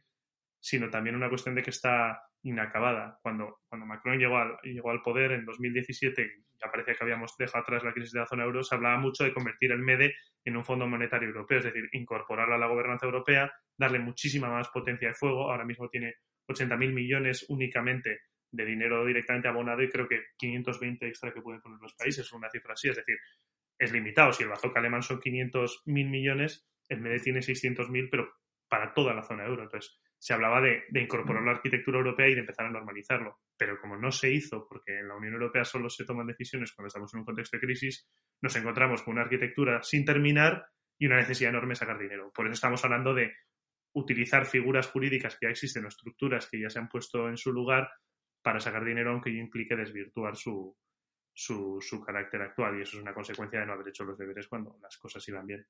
[0.63, 3.19] sino también una cuestión de que está inacabada.
[3.21, 7.63] Cuando, cuando Macron llegó al, llegó al poder en 2017 ya parecía que habíamos dejado
[7.63, 10.55] atrás la crisis de la zona euro, se hablaba mucho de convertir el MEDE en
[10.55, 15.09] un fondo monetario europeo, es decir, incorporarlo a la gobernanza europea, darle muchísima más potencia
[15.09, 15.51] de fuego.
[15.51, 16.15] Ahora mismo tiene
[16.47, 21.79] 80.000 millones únicamente de dinero directamente abonado y creo que 520 extra que pueden poner
[21.81, 23.17] los países, una cifra así, es decir,
[23.77, 24.31] es limitado.
[24.31, 28.31] Si el bazooka alemán son 500.000 millones, el MEDE tiene 600.000, pero
[28.69, 29.63] para toda la zona euro.
[29.63, 33.41] Entonces, se hablaba de, incorporar la arquitectura europea y de empezar a normalizarlo.
[33.57, 36.87] Pero como no se hizo, porque en la Unión Europea solo se toman decisiones cuando
[36.87, 38.07] estamos en un contexto de crisis,
[38.41, 40.65] nos encontramos con una arquitectura sin terminar
[40.97, 42.31] y una necesidad enorme de sacar dinero.
[42.33, 43.33] Por eso estamos hablando de
[43.95, 47.51] utilizar figuras jurídicas que ya existen o estructuras que ya se han puesto en su
[47.51, 47.89] lugar
[48.41, 50.73] para sacar dinero, aunque implique desvirtuar su,
[51.33, 52.79] su, su carácter actual.
[52.79, 55.45] Y eso es una consecuencia de no haber hecho los deberes cuando las cosas iban
[55.45, 55.67] bien.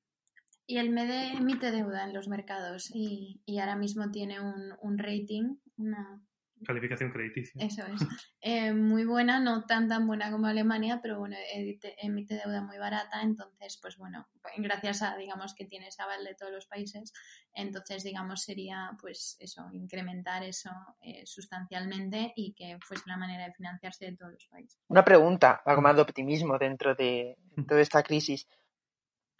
[0.66, 5.56] Y el MEDE emite deuda en los mercados y, ahora mismo tiene un, un rating,
[5.76, 6.22] una
[6.64, 7.64] calificación crediticia.
[7.64, 8.00] Eso es.
[8.46, 11.96] Eh, muy buena, no tan tan buena como Alemania, pero bueno, emite,
[12.44, 16.52] deuda muy barata, entonces, pues bueno, gracias a, digamos, que tiene ese aval de todos
[16.52, 17.14] los países,
[17.54, 20.68] entonces, digamos, sería, pues eso, incrementar eso
[21.00, 24.78] eh, sustancialmente y que fuese la manera de financiarse de todos los países.
[24.88, 28.46] Una pregunta, algo más de optimismo dentro de toda esta crisis.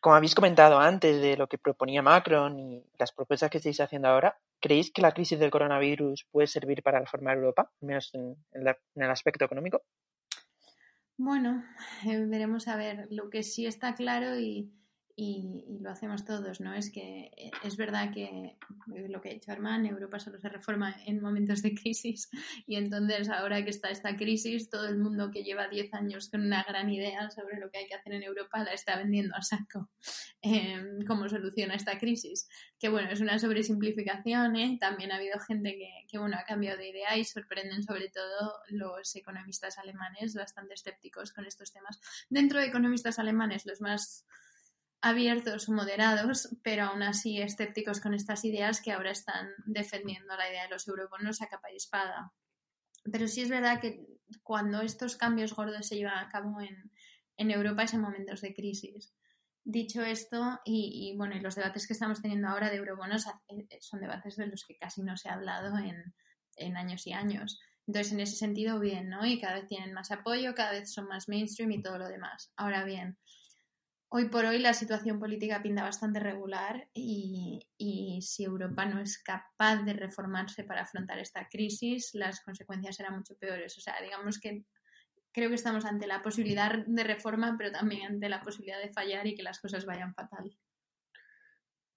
[0.05, 4.09] Como habéis comentado antes de lo que proponía Macron y las propuestas que estáis haciendo
[4.09, 8.37] ahora, ¿creéis que la crisis del coronavirus puede servir para reformar Europa, al menos en,
[8.53, 9.81] el aspecto económico?
[11.17, 11.65] Bueno,
[12.05, 13.07] veremos a ver.
[13.09, 14.71] Lo que sí está claro y,
[15.17, 16.75] y, lo hacemos todos, ¿no?
[16.75, 20.49] Es que eh, es verdad que eh, lo que ha dicho Armand, Europa solo se
[20.49, 22.29] reforma en momentos de crisis
[22.67, 26.41] y entonces ahora que está esta crisis, todo el mundo que lleva 10 años con
[26.41, 29.43] una gran idea sobre lo que hay que hacer en Europa la está vendiendo a
[29.43, 29.91] saco
[30.43, 32.49] eh, como solución a esta crisis.
[32.79, 34.79] Que bueno, es una sobresimplificación, ¿eh?
[34.81, 38.53] También ha habido gente que, que bueno, ha cambiado de idea y sorprenden sobre todo
[38.69, 42.01] los economistas alemanes bastante escépticos con estos temas.
[42.29, 44.27] Dentro de economistas alemanes, los más
[45.05, 50.49] abiertos o moderados, pero aún así escépticos con estas ideas que ahora están defendiendo la
[50.49, 52.33] idea de los eurobonos a capa y espada.
[53.13, 54.07] pero sí es verdad que
[54.43, 59.15] cuando estos cambios gordos se llevan a cabo en, Europa es en momentos de crisis.
[59.63, 64.37] Dicho esto, y, bueno, los debates que estamos teniendo ahora de eurobonos eh, son debates
[64.37, 66.15] de los que casi no se ha hablado en,
[66.57, 67.61] en años y años.
[67.87, 69.27] Entonces, en ese sentido, bien, ¿no?
[69.27, 72.53] Y cada vez tienen más apoyo, cada vez son más mainstream y todo lo demás.
[72.57, 73.19] Ahora bien,
[74.17, 79.21] hoy por hoy la situación política pinta bastante regular y, y, si Europa no es
[79.21, 83.77] capaz de reformarse para afrontar esta crisis, las consecuencias serán mucho peores.
[83.77, 84.63] O sea, digamos que
[85.33, 89.27] creo que estamos ante la posibilidad de reforma, pero también ante la posibilidad de fallar
[89.27, 90.49] y que las cosas vayan fatal.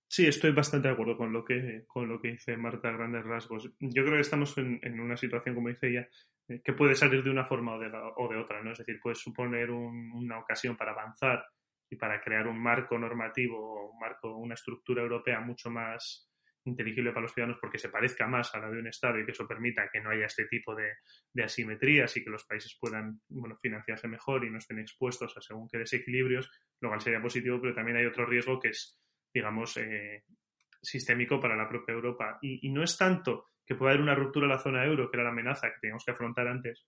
[0.07, 3.69] Sí, estoy bastante de acuerdo con lo que, con lo que dice Marta grandes rasgos.
[3.79, 6.09] Yo creo que estamos en, en una situación, como dice ella,
[6.47, 8.71] eh, que puede salir de una forma o de, la, o de otra, ¿no?
[8.71, 11.45] Es decir, puede suponer un, una ocasión para avanzar
[11.89, 16.29] y para crear un marco normativo, un marco, una estructura europea mucho más
[16.65, 19.31] inteligible para los ciudadanos porque se parezca más a la de un Estado y que
[19.31, 20.91] eso permita que no haya este tipo de,
[21.33, 25.41] de asimetrías y que los países puedan bueno, financiarse mejor y no estén expuestos a
[25.41, 28.99] según qué desequilibrios, lo cual sería positivo, pero también hay otro riesgo que es,
[29.33, 30.25] digamos, eh,
[30.81, 32.37] sistémico para la propia Europa.
[32.41, 35.23] Y, no es tanto que pueda haber una ruptura en la zona euro, que era
[35.23, 36.85] la amenaza que teníamos que afrontar antes,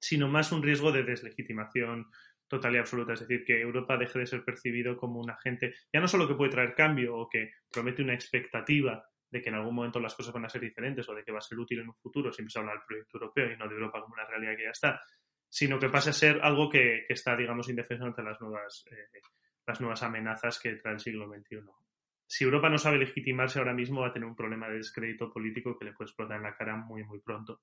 [0.00, 2.06] sino más un riesgo de deslegitimación
[2.50, 3.12] total y absoluta.
[3.12, 6.34] Es decir, que Europa deje de ser percibido como un agente, ya no solo que
[6.34, 10.34] puede traer cambio o que promete una expectativa de que en algún momento las cosas
[10.34, 12.50] van a ser diferentes o de que va a ser útil en un futuro, siempre
[12.50, 15.00] se habla del proyecto europeo y no de Europa como una realidad que ya está,
[15.48, 19.20] sino que pase a ser algo que, está, digamos, indefenso ante las nuevas, eh,
[19.64, 21.60] las nuevas amenazas que trae el siglo XXI.
[22.26, 25.78] Si Europa no sabe legitimarse ahora mismo, va a tener un problema de descrédito político
[25.78, 27.60] que le puede explotar en la cara muy, muy pronto.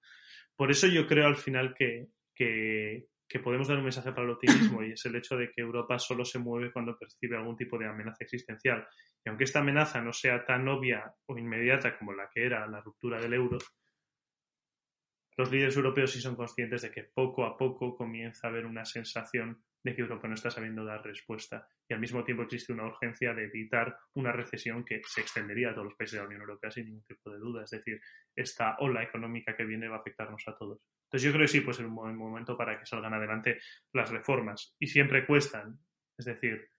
[0.55, 4.31] Por eso yo creo al final que, que, que podemos dar un mensaje para el
[4.31, 7.77] optimismo y es el hecho de que Europa solo se mueve cuando percibe algún tipo
[7.77, 8.87] de amenaza existencial.
[9.23, 12.79] Y aunque esta amenaza no sea tan obvia o inmediata como la que era la
[12.81, 13.57] ruptura del euro,
[15.37, 18.85] los líderes europeos sí son conscientes de que poco a poco comienza a haber una
[18.85, 22.87] sensación de que Europa no está sabiendo dar respuesta y al mismo tiempo existe una
[22.87, 26.41] urgencia de evitar una recesión que se extendería a todos los países de la Unión
[26.41, 27.63] Europea sin ningún tipo de duda.
[27.63, 28.01] Es decir,
[28.35, 30.81] esta ola económica que viene va a afectarnos a todos.
[31.07, 33.59] Entonces yo creo que sí puede ser un buen momento para que salgan adelante
[33.93, 35.79] las reformas y siempre cuestan.
[36.17, 36.69] Es decir,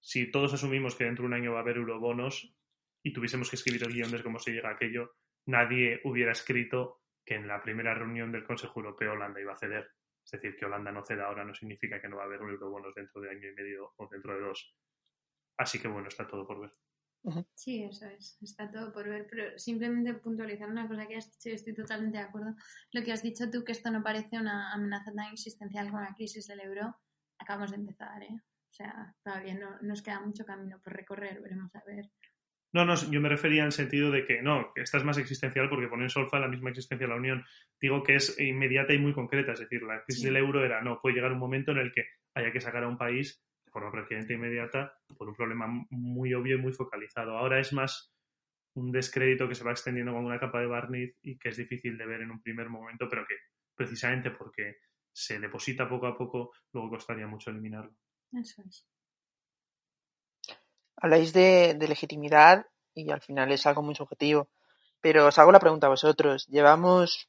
[0.00, 2.50] si todos asumimos que dentro de un año va a haber eurobonos
[3.02, 7.02] y tuviésemos que escribir el guion de cómo se llega a aquello, nadie hubiera escrito
[7.26, 9.90] que en la primera reunión del Consejo Europeo Holanda iba a ceder.
[10.24, 12.94] Es decir, que Holanda no ceda ahora no significa que no va a haber eurobonos
[12.94, 14.74] dentro de año y medio o dentro de dos.
[15.58, 16.72] Así que bueno, está todo por ver.
[17.54, 21.48] Sí, eso es, está todo por ver, pero simplemente puntualizar una cosa que has dicho,
[21.48, 22.54] y estoy totalmente de acuerdo.
[22.92, 26.14] Lo que has dicho tú, que esto no parece una amenaza tan existencial como la
[26.14, 26.94] crisis del euro,
[27.38, 28.34] acabamos de empezar, ¿eh?
[28.34, 32.10] O sea, todavía no, nos queda mucho camino por recorrer, veremos a ver.
[32.72, 35.68] No, no, yo me refería en el sentido de que no, esta es más existencial
[35.70, 37.44] porque pone en solfa la misma existencia de la Unión.
[37.80, 40.26] Digo que es inmediata y muy concreta, es decir, la crisis sí.
[40.26, 42.88] del euro era, no, puede llegar un momento en el que haya que sacar a
[42.88, 43.42] un país
[43.76, 47.36] forma prácticamente inmediata por un problema muy obvio y muy focalizado.
[47.36, 48.10] Ahora es más
[48.74, 51.98] un descrédito que se va extendiendo como una capa de barniz y que es difícil
[51.98, 53.36] de ver en un primer momento, pero que
[53.74, 54.76] precisamente porque
[55.12, 57.94] se deposita poco a poco, luego costaría mucho eliminarlo.
[58.32, 58.86] Eso es
[60.96, 64.48] habláis de, de, legitimidad y al final es algo muy subjetivo.
[65.00, 66.46] Pero os hago la pregunta a vosotros.
[66.46, 67.28] Llevamos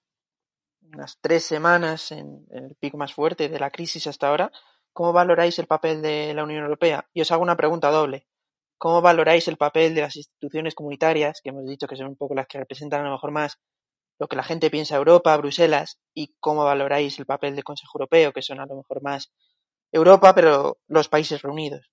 [0.81, 4.51] unas tres semanas en, en, el pico más fuerte de la crisis hasta ahora.
[4.97, 7.07] ¿Cómo valoráis el papel de la Unión Europea?
[7.13, 8.25] Y os hago una pregunta doble.
[8.79, 12.33] ¿Cómo valoráis el papel de las instituciones comunitarias, que hemos dicho que son un poco
[12.33, 13.59] las que representan a lo mejor más
[14.17, 15.99] lo que la gente piensa Europa, Bruselas?
[16.15, 19.31] ¿Y cómo valoráis el papel del Consejo Europeo, que son a lo mejor más
[19.91, 21.91] Europa, pero los países reunidos?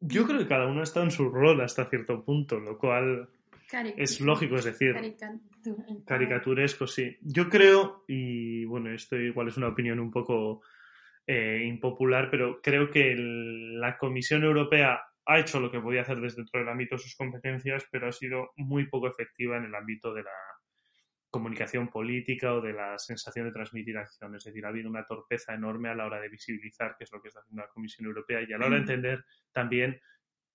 [0.00, 3.28] Yo creo que cada uno está en su rol hasta cierto punto, lo cual
[3.96, 7.16] es lógico, es decir, Caricatur caricaturesco, sí.
[7.20, 10.62] Yo creo, y bueno, esto igual es una opinión un poco
[11.26, 16.20] eh, impopular, pero creo que el, la Comisión Europea ha hecho lo que podía hacer
[16.20, 19.74] desde dentro del ámbito de sus competencias, pero ha sido muy poco efectiva en el
[19.74, 20.30] ámbito de la
[21.30, 24.34] comunicación política o de la sensación de transmitir acción.
[24.34, 27.22] Es decir, ha habido una torpeza enorme a la hora de visibilizar qué es lo
[27.22, 30.00] que está haciendo la Comisión Europea y a la hora de entender también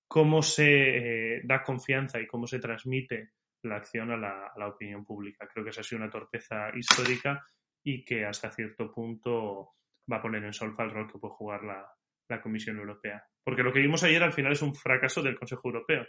[0.07, 3.31] cómo se eh, da confianza y cómo se transmite
[3.63, 5.47] la acción a la, opinión pública.
[5.51, 7.43] Creo que esa ha sido una torpeza histórica
[7.83, 9.73] y que hasta cierto punto
[10.11, 11.91] va a poner en solfa el rol que puede jugar la,
[12.41, 13.23] Comisión Europea.
[13.43, 16.05] Porque lo que vimos ayer al final es un fracaso del Consejo Europeo,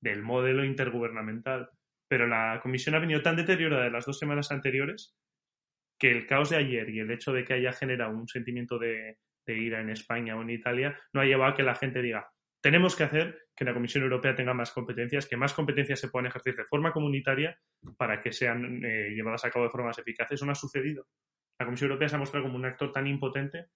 [0.00, 1.70] del modelo intergubernamental
[2.08, 5.14] pero la comisión ha venido tan deteriorada de las dos semanas anteriores
[6.00, 9.18] que el caos de ayer y el hecho de que haya generado un sentimiento de
[9.46, 12.96] ira en España o en Italia no ha llevado a que la gente diga, tenemos
[12.96, 16.56] que hacer que la Comisión Europea tenga más competencias, que más competencias se puedan ejercer
[16.56, 17.58] de forma comunitaria
[17.96, 20.34] para que sean eh, llevadas a cabo de forma más eficaces.
[20.34, 21.06] Eso no ha sucedido.
[21.58, 23.66] La Comisión Europea se ha mostrado como un actor tan impotente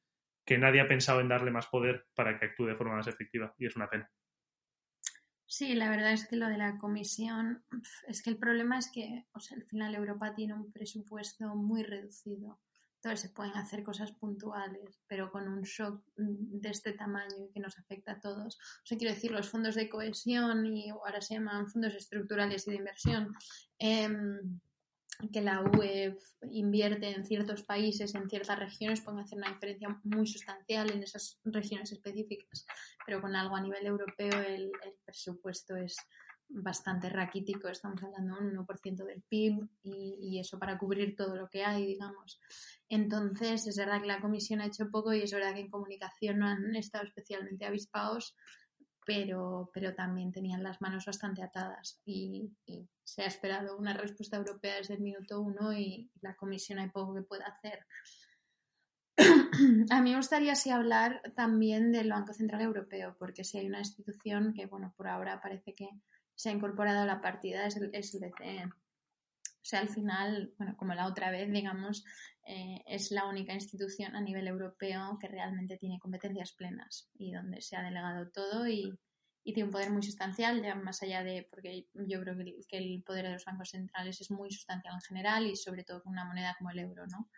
[0.44, 3.54] que nadie ha pensado en darle más poder para que actúe de forma más efectiva
[3.58, 4.10] y es una pena.
[5.46, 7.62] Sí, la verdad es que lo de la comisión,
[8.08, 11.82] es que el problema es que, o sea, al final Europa tiene un presupuesto muy
[11.82, 12.58] reducido.
[13.02, 17.58] Entonces se pueden hacer cosas puntuales, pero con un shock de este tamaño y que
[17.58, 18.54] nos afecta a todos.
[18.54, 22.70] O sea, quiero decir, los fondos de cohesión y ahora se llaman fondos estructurales y
[22.70, 23.34] de inversión.
[23.80, 24.08] Eh,
[25.30, 26.16] que la UE
[26.50, 31.38] invierte en ciertos países, en ciertas regiones, pueden hacer una diferencia muy sustancial en esas
[31.44, 32.66] regiones específicas.
[33.06, 34.72] Pero con algo a nivel europeo el,
[35.04, 35.96] presupuesto es
[36.54, 41.34] bastante raquítico, estamos hablando de un 1% del PIB y, y, eso para cubrir todo
[41.36, 42.40] lo que hay, digamos.
[42.88, 46.38] Entonces, es verdad que la Comisión ha hecho poco y es verdad que en comunicación
[46.38, 48.36] no han estado especialmente avispados
[49.04, 52.50] pero, pero también tenían las manos bastante atadas y,
[53.04, 57.14] se ha esperado una respuesta europea desde el minuto uno y la Comisión hay poco
[57.14, 57.84] que pueda hacer.
[59.90, 63.80] a mí me gustaría sí hablar también del Banco Central Europeo, porque si hay una
[63.80, 65.90] institución que, bueno, por ahora parece que
[66.34, 68.64] se ha incorporado a la partida es el, es el BCE.
[68.64, 72.04] O sea, al final, bueno, como la otra vez, digamos,
[72.44, 77.60] eh, es la única institución a nivel europeo que realmente tiene competencias plenas y donde
[77.60, 78.98] se ha delegado todo y,
[79.44, 82.36] tiene un poder muy sustancial, ya más allá de, porque yo creo
[82.68, 86.00] que el, poder de los bancos centrales es muy sustancial en general y sobre todo
[86.00, 87.28] con una moneda como el euro, ¿no?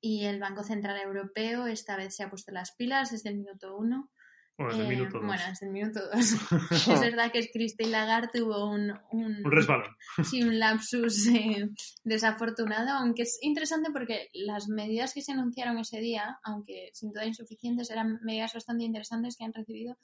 [0.00, 3.76] Y el Banco Central Europeo esta vez se ha puesto las pilas desde el minuto
[3.76, 4.12] uno
[4.58, 5.26] bueno, desde el minuto dos.
[5.26, 6.88] Bueno, desde el minuto dos.
[6.88, 8.90] es verdad que Christine Lagarde tuvo un...
[9.12, 9.96] Un, un resbalón.
[10.24, 11.70] Sí, un lapsus eh,
[12.04, 17.24] desafortunado, aunque es interesante porque las medidas que se anunciaron ese día, aunque sin duda
[17.24, 19.96] insuficientes, eran medidas bastante interesantes que han recibido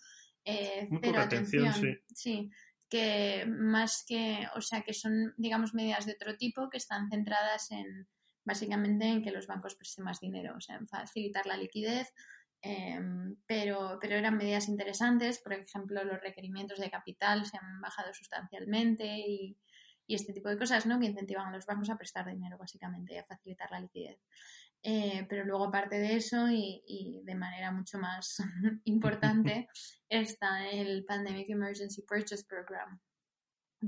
[0.44, 1.74] eh, cero atención.
[1.74, 1.98] sí.
[2.14, 2.50] sí
[2.88, 7.72] que más que, o sea, que son, digamos, medidas de otro tipo que están centradas
[7.72, 8.06] en,
[8.44, 12.12] básicamente, en que los bancos presten más dinero, o sea, en facilitar la liquidez,
[12.66, 18.14] Em, pero, pero eran medidas interesantes, por ejemplo, los requerimientos de capital se han bajado
[18.14, 19.58] sustancialmente y,
[20.06, 20.98] y este tipo de cosas ¿no?
[20.98, 24.18] que incentivan a los bancos a prestar dinero básicamente y a facilitar la liquidez.
[24.82, 28.38] Eh, pero luego aparte de eso y, y de manera mucho más
[28.84, 29.68] importante
[30.08, 32.98] está el Pandemic Emergency Purchase Program,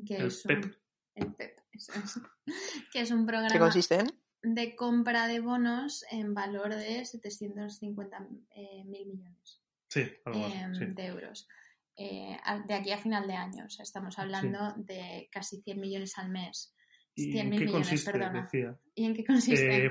[0.06, 0.64] que el es PEP.
[0.64, 0.76] un,
[1.14, 2.20] el PEP, eso es,
[2.92, 4.25] que es un programa ¿Qué consiste en?
[4.42, 10.74] De compra de bonos en valor de 750 eh, mil millones Sí, algo más, em,
[10.74, 10.84] sí.
[10.94, 11.48] de euros.
[11.96, 16.18] Eh, de aquí a final de año, o sea, estamos hablando de casi 100 millones
[16.18, 16.74] al mes.
[17.14, 18.12] ¿Y 100 en mil qué millones, consiste?
[18.12, 18.42] perdona.
[18.42, 18.76] Decía.
[18.94, 19.86] ¿Y en qué consiste?
[19.86, 19.90] Eh,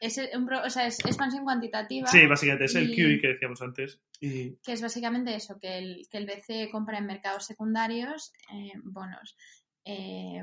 [0.00, 2.06] es, un pro- o sea, es expansión cuantitativa.
[2.06, 4.00] sí, básicamente es el QE que decíamos antes.
[4.20, 8.72] Y que es básicamente eso, que el, que el BCE compra en mercados secundarios eh,
[8.84, 9.36] bonos.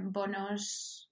[0.02, 1.09] Bonos.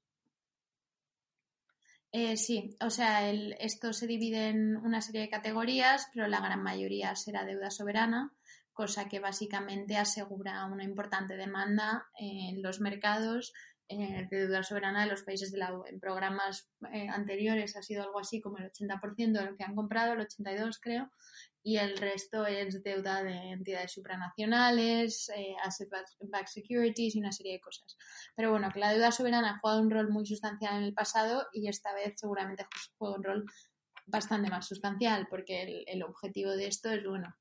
[2.12, 6.40] Eh, sí, o sea, el- esto se divide en una serie de categorías, pero la
[6.40, 8.34] gran mayoría será deuda soberana,
[8.74, 13.54] cosa que básicamente asegura una importante demanda en los mercados
[13.90, 15.90] eh, de deuda soberana de los países de la UE.
[15.90, 19.76] En programas eh, anteriores ha sido algo así como el 80% de lo que han
[19.76, 21.12] comprado, el 82% creo,
[21.68, 27.60] y el resto es deuda de entidades supranacionales, eh, asset-backed securities y una serie de
[27.60, 27.98] cosas.
[28.38, 31.46] Pero bueno, que la deuda soberana ha jugado un rol muy sustancial en el pasado
[31.52, 32.66] y esta vez seguramente
[32.98, 33.46] juega un rol
[34.06, 37.36] bastante más sustancial, porque el, el objetivo de esto es, bueno,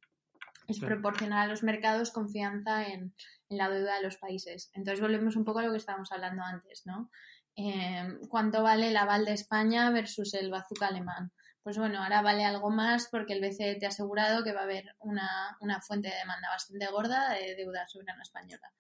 [0.67, 3.15] es proporcionar a los mercados confianza en,
[3.49, 4.73] en la deuda de los países.
[4.75, 7.13] Entonces volvemos un poco a lo que estábamos hablando antes, ¿no?
[7.55, 11.31] Eh, ¿Cuánto vale el aval de España versus el bazooka alemán?
[11.67, 14.63] Pues bueno, ahora vale algo más porque el BCE te ha asegurado que va a
[14.63, 18.73] haber una, una fuente de demanda bastante gorda de deuda soberana española.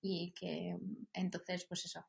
[0.00, 0.74] Y que
[1.12, 2.02] entonces, pues eso,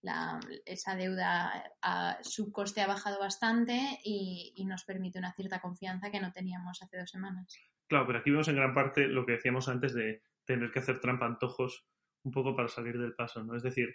[0.00, 5.60] la, esa deuda, a, su coste ha bajado bastante y, y nos permite una cierta
[5.60, 7.52] confianza que no teníamos hace dos semanas.
[7.88, 11.00] claro, pero aquí vemos en gran parte lo que decíamos antes de tener que hacer
[11.00, 11.88] trampa antojos
[12.22, 13.56] un poco para salir del paso, ¿no?
[13.56, 13.92] Es decir,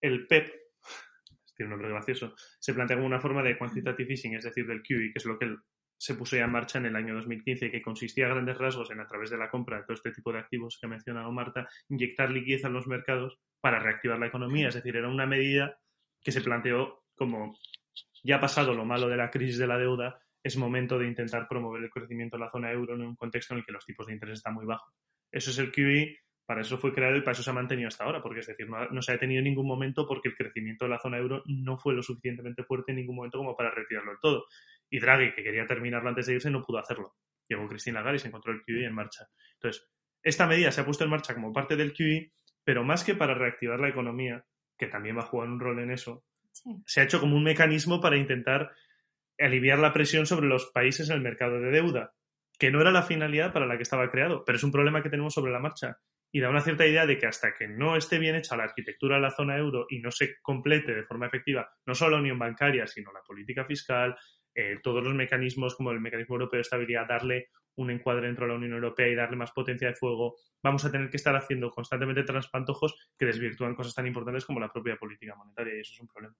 [0.00, 0.52] el PEP,
[1.64, 5.12] un nombre gracioso, se plantea como una forma de quantitative easing, es decir, del QE,
[5.12, 5.56] que es lo que
[5.98, 8.90] se puso ya en marcha en el año 2015 y que consistía a grandes rasgos
[8.90, 11.32] en, a través de la compra de todo este tipo de activos que ha mencionado
[11.32, 14.68] Marta, inyectar liquidez a los mercados para reactivar la economía.
[14.68, 15.76] Es decir, era una medida
[16.22, 17.56] que se planteó como
[18.22, 21.48] ya ha pasado lo malo de la crisis de la deuda, es momento de intentar
[21.48, 24.06] promover el crecimiento de la zona euro en un contexto en el que los tipos
[24.06, 24.94] de interés están muy bajos.
[25.30, 26.16] Eso es el QE,
[26.48, 28.70] para eso fue creado y para eso se ha mantenido hasta ahora, porque es decir,
[28.70, 31.42] no, no se ha detenido en ningún momento porque el crecimiento de la zona euro
[31.44, 34.46] no fue lo suficientemente fuerte en ningún momento como para retirarlo del todo.
[34.88, 37.16] Y Draghi, que quería terminarlo antes de irse, no pudo hacerlo.
[37.50, 39.26] Llegó Cristina Lagarde y se encontró el QE en marcha.
[39.56, 39.90] Entonces,
[40.22, 42.32] esta medida se ha puesto en marcha como parte del QE,
[42.64, 44.42] pero más que para reactivar la economía,
[44.78, 46.24] que también va a jugar un rol en eso,
[46.86, 48.72] se ha hecho como un mecanismo para intentar
[49.38, 52.14] aliviar la presión sobre los países en el mercado de deuda,
[52.58, 55.10] que no era la finalidad para la que estaba creado, pero es un problema que
[55.10, 55.98] tenemos sobre la marcha
[56.30, 59.16] y da una cierta idea de que hasta que no esté bien hecha la arquitectura
[59.16, 62.38] de la zona euro y no se complete de forma efectiva no solo la unión
[62.38, 64.16] bancaria, sino la política fiscal,
[64.54, 68.52] eh, todos los mecanismos como el mecanismo europeo de estabilidad, darle un encuadre dentro de
[68.52, 71.70] la Unión Europea y darle más potencia de fuego, vamos a tener que estar haciendo
[71.70, 76.00] constantemente transpantojos que desvirtúan cosas tan importantes como la propia política monetaria y eso es
[76.00, 76.34] un problema.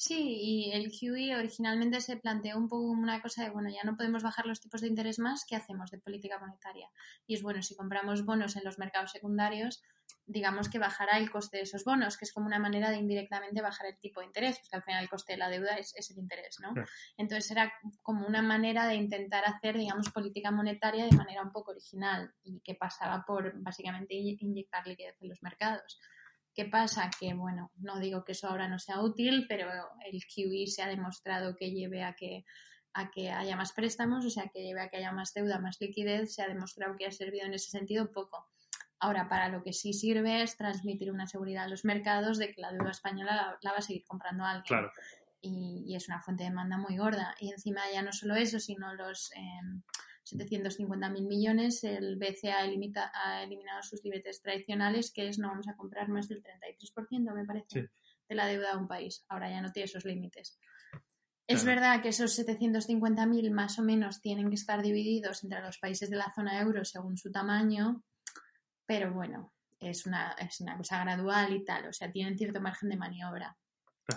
[0.00, 3.96] Sí, y el QE originalmente se planteó un poco una cosa de, bueno, ya no
[3.96, 6.88] podemos bajar los tipos de interés más, ¿qué hacemos de política monetaria?
[7.26, 9.82] Y es bueno, si compramos bonos en los mercados secundarios,
[10.24, 13.60] digamos que bajará el coste de esos bonos, que es como una manera de indirectamente
[13.60, 16.18] bajar el tipo de interés, porque al final el coste de la deuda es, el
[16.18, 16.74] interés, ¿no?
[17.16, 17.72] Entonces era
[18.02, 22.60] como una manera de intentar hacer, digamos, política monetaria de manera un poco original y
[22.60, 25.98] que pasaba por básicamente inyectar liquidez en los mercados.
[26.58, 27.08] ¿Qué pasa?
[27.20, 29.70] Que, bueno, no digo que eso ahora no sea útil, pero
[30.04, 32.44] el QE se ha demostrado que lleve a que,
[32.94, 35.80] a que haya más préstamos, o sea, que lleve a que haya más deuda, más
[35.80, 38.48] liquidez, se ha demostrado que ha servido en ese sentido poco.
[38.98, 42.60] Ahora, para lo que sí sirve es transmitir una seguridad a los mercados de que
[42.60, 44.64] la deuda española la, va a seguir comprando alguien.
[44.64, 44.90] Claro.
[45.40, 47.36] Y, es una fuente de demanda muy gorda.
[47.38, 49.30] Y encima ya no solo eso, sino los...
[49.36, 49.60] Eh,
[50.36, 52.60] 750.000 millones, el BCE ha,
[53.14, 57.44] ha, eliminado sus límites tradicionales, que es no vamos a comprar más del 33%, me
[57.44, 57.90] parece,
[58.28, 59.24] de la deuda de un país.
[59.28, 60.58] Ahora ya no tiene esos límites.
[61.46, 66.10] Es verdad que esos 750.000 más o menos tienen que estar divididos entre los países
[66.10, 68.04] de la zona euro según su tamaño,
[68.84, 72.90] pero bueno, es una, es una cosa gradual y tal, o sea, tienen cierto margen
[72.90, 73.56] de maniobra.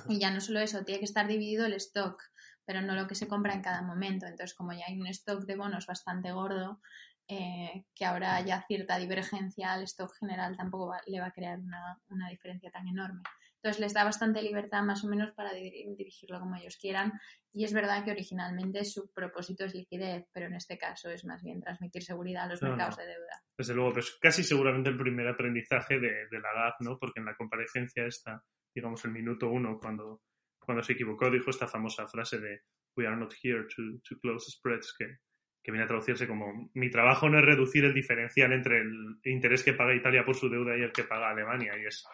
[0.07, 2.21] Y ya no solo eso, tiene que estar dividido el stock
[2.65, 4.25] pero no lo que se compra en cada momento.
[4.25, 6.79] Entonces, como ya hay un stock de bonos bastante gordo,
[7.27, 12.29] eh, que ahora haya cierta divergencia al stock general tampoco le va a crear una,
[12.29, 13.21] diferencia tan enorme.
[13.55, 17.13] Entonces les da bastante libertad más o menos para dirigirlo como ellos quieran.
[17.53, 21.43] Y es verdad que originalmente su propósito es liquidez, pero en este caso es más
[21.43, 23.43] bien transmitir seguridad a los mercados de deuda.
[23.57, 26.97] Desde luego, pues casi seguramente el primer aprendizaje de, de la GAF, ¿no?
[26.97, 28.43] Porque en la comparecencia está,
[28.73, 30.21] digamos, el minuto uno, cuando
[30.61, 32.61] cuando se equivocó, dijo esta famosa frase de
[32.95, 35.17] We are not here to, close spreads, que,
[35.63, 39.63] que viene a traducirse como mi trabajo no es reducir el diferencial entre el interés
[39.63, 41.77] que paga Italia por su deuda y el que paga Alemania.
[41.79, 42.05] Y es,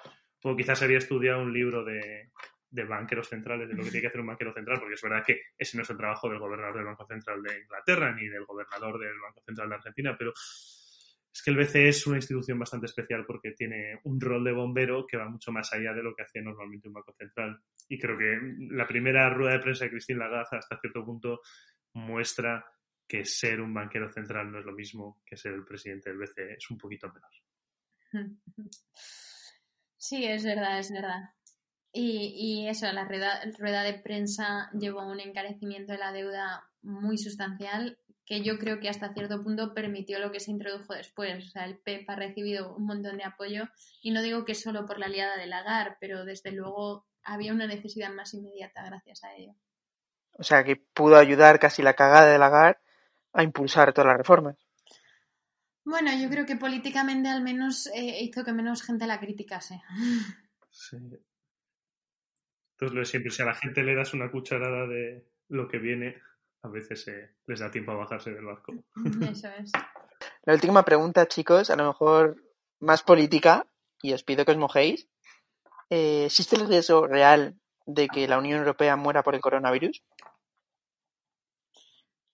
[0.43, 2.32] o quizás había estudiado un libro de,
[2.70, 5.24] de banqueros centrales, de lo que tiene que hacer un banquero central, porque es verdad
[5.26, 8.45] que ese no es el trabajo del gobernador del Banco Central de Inglaterra ni del
[8.45, 10.32] gobernador del Banco Central de Argentina, pero
[11.38, 15.05] es que el BCE es una institución bastante especial porque tiene un rol de bombero
[15.05, 17.61] que va mucho más allá de lo que hace normalmente un banco central.
[17.88, 18.39] Y creo que
[18.73, 21.41] la primera rueda de prensa de Cristín Lagarde hasta cierto punto
[21.93, 22.65] muestra
[23.07, 26.53] que ser un banquero central no es lo mismo que ser el presidente del BCE,
[26.53, 27.43] es un poquito menos.
[29.99, 31.31] Sí, es verdad, es verdad.
[31.91, 36.69] Y, y eso, la rueda, rueda de prensa llevó a un encarecimiento de la deuda
[36.83, 37.97] muy sustancial
[38.28, 41.47] que yo creo que hasta cierto punto permitió lo que se introdujo después.
[41.47, 43.63] O sea, el PEP ha recibido un montón de apoyo
[44.01, 47.67] y no digo que solo por la aliada de Lagar, pero desde luego había una
[47.67, 49.55] necesidad más inmediata gracias a ello.
[50.34, 52.82] O sea, que pudo ayudar casi la cagada de Lagar
[53.32, 54.57] a impulsar todas las reformas.
[55.86, 59.82] Bueno, yo creo que políticamente al menos eh, hizo que menos gente la criticase.
[60.69, 60.97] Sí.
[60.97, 65.80] Entonces, lo de siempre, si a la gente le das una cucharada de lo que
[65.80, 66.21] viene,
[66.62, 67.05] a veces
[67.45, 68.74] les da tiempo a bajarse del barco.
[69.32, 69.72] Eso es.
[70.43, 72.43] La última pregunta, chicos, a lo mejor
[72.80, 73.68] más política,
[74.01, 75.08] y os pido que os mojéis.
[75.89, 80.03] Eh, ¿Existe el riesgo real de que la Unión Europea muera por el coronavirus?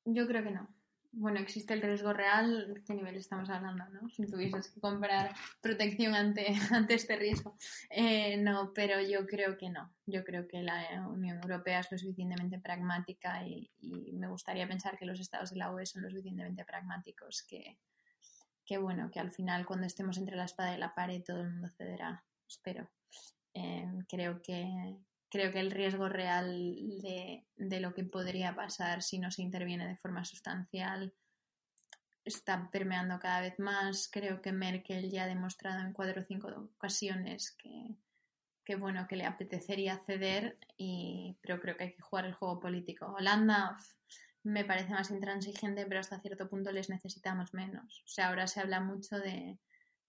[0.06, 0.73] Yo creo que no
[1.16, 3.86] bueno, existe el riesgo real, ¿de qué nivel estamos hablando?
[3.90, 4.10] ¿no?
[4.10, 7.56] Si tuvieses que comprar protección ante, ante este riesgo.
[7.90, 9.94] Eh, no, pero yo creo que no.
[10.08, 13.70] Yo creo que la Unión Europea es lo suficientemente pragmática y,
[14.14, 17.78] me gustaría pensar que los estados de la UE son lo suficientemente pragmáticos que,
[18.66, 21.52] que, bueno, que al final cuando estemos entre la espada y la pared todo el
[21.52, 22.90] mundo cederá, espero.
[23.54, 24.98] Eh, creo que,
[25.34, 29.98] creo que el riesgo real de, lo que podría pasar si no se interviene de
[29.98, 31.12] forma sustancial
[32.24, 34.10] está permeando cada vez más.
[34.12, 37.58] Creo que Merkel ya ha demostrado en cuatro o cinco ocasiones
[38.64, 42.60] que, bueno, que le apetecería ceder, y, pero creo que hay que jugar el juego
[42.60, 43.08] político.
[43.08, 43.76] Holanda
[44.44, 48.04] me parece más intransigente, pero hasta cierto punto les necesitamos menos.
[48.06, 49.58] O sea, ahora se habla mucho de,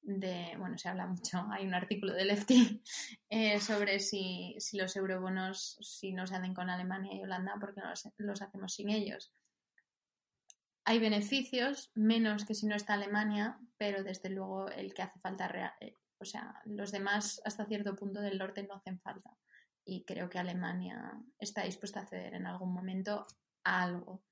[0.04, 2.82] bueno, se habla mucho, hay un artículo de Lefty
[3.30, 7.80] eh, sobre si, si, los eurobonos, si no se hacen con Alemania y Holanda, porque
[7.80, 7.88] no
[8.18, 9.32] los, hacemos sin ellos.
[10.84, 15.74] hay beneficios, menos que si no está Alemania, pero desde luego el que hace falta,
[15.80, 19.30] eh, o sea, los demás hasta cierto punto del norte no hacen falta.
[19.86, 23.26] Y creo que Alemania está dispuesta a ceder en algún momento
[23.64, 24.22] a algo.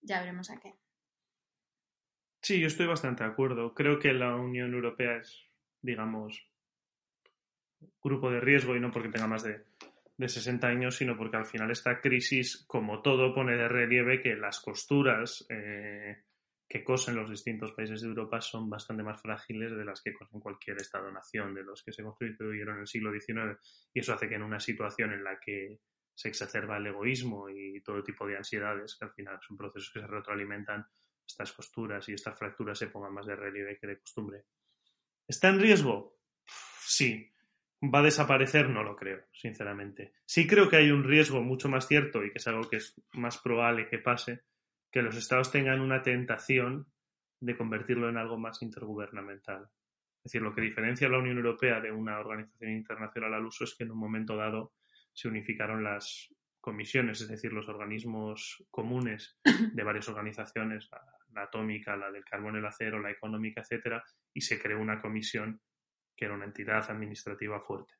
[0.00, 0.76] Ya veremos a qué.
[2.42, 3.72] Sí, yo estoy bastante de acuerdo.
[3.72, 5.46] Creo que la Unión Europea es,
[5.80, 6.44] digamos,
[8.02, 9.62] grupo de riesgo y no porque tenga más de,
[10.16, 14.34] de 60 años, sino porque al final esta crisis, como todo, pone de relieve que
[14.34, 16.24] las costuras eh,
[16.68, 20.40] que cosen los distintos países de Europa son bastante más frágiles de las que cosen
[20.40, 23.56] cualquier Estado-nación, de los que se construyeron en el siglo XIX.
[23.94, 25.78] Y eso hace que en una situación en la que
[26.12, 30.00] se exacerba el egoísmo y todo tipo de ansiedades, que al final son procesos que
[30.00, 30.84] se retroalimentan,
[31.26, 34.44] estas costuras y estas fracturas se pongan más de relieve que de costumbre.
[35.26, 36.18] ¿Está en riesgo?
[36.80, 37.30] Sí.
[37.82, 38.68] ¿Va a desaparecer?
[38.68, 40.12] No lo creo, sinceramente.
[40.24, 42.94] Sí creo que hay un riesgo mucho más cierto y que es algo que es
[43.12, 44.42] más probable que pase,
[44.90, 46.86] que los estados tengan una tentación
[47.40, 49.68] de convertirlo en algo más intergubernamental.
[50.18, 53.64] Es decir, lo que diferencia a la Unión Europea de una organización internacional al uso
[53.64, 54.74] es que en un momento dado
[55.12, 59.38] se unificaron las comisiones, es decir, los organismos comunes
[59.74, 60.88] de varias organizaciones,
[61.34, 64.02] la, atómica, la del carbón, el acero, la económica, etcétera,
[64.32, 65.60] y se creó una comisión
[66.16, 67.94] que era una entidad administrativa fuerte.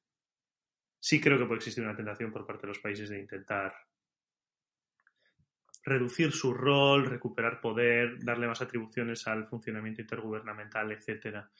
[0.98, 3.74] Sí creo que puede existir una tentación por parte de los países de intentar
[5.84, 11.50] reducir su rol, recuperar poder, darle más atribuciones al funcionamiento intergubernamental, etcétera.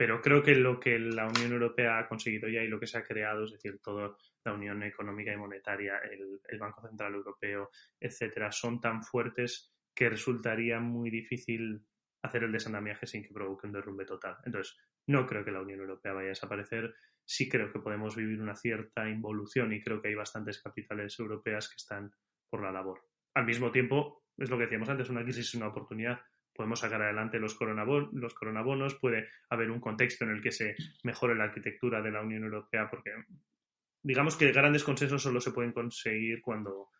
[0.00, 2.96] Pero creo que lo que la Unión Europea ha conseguido ya y lo que se
[2.96, 7.68] ha creado, es decir, toda la Unión Económica y Monetaria, el, Banco Central Europeo,
[8.00, 11.84] etcétera, son tan fuertes que resultaría muy difícil
[12.22, 14.38] hacer el desandamiaje sin que provoque un derrumbe total.
[14.46, 14.74] Entonces,
[15.06, 16.94] no creo que la Unión Europea vaya a desaparecer.
[17.22, 21.68] Sí creo que podemos vivir una cierta involución y creo que hay bastantes capitales europeas
[21.68, 22.10] que están
[22.48, 23.02] por la labor.
[23.34, 26.20] Al mismo tiempo, es lo que decíamos antes, una crisis es una oportunidad.
[26.60, 30.76] Podemos sacar adelante los, coronabon los coronabonos, puede haber un contexto en el que se
[31.04, 33.12] mejore la arquitectura de la Unión Europea, porque
[34.02, 36.90] digamos que grandes consensos solo se pueden conseguir cuando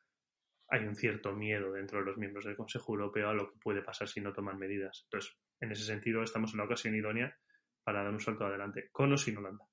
[0.66, 3.82] hay un cierto miedo dentro de los miembros del Consejo Europeo a lo que puede
[3.82, 5.02] pasar si no toman medidas.
[5.04, 7.36] Entonces, en ese sentido, estamos en la ocasión idónea
[7.84, 9.66] para dar un salto adelante, con o sin Holanda.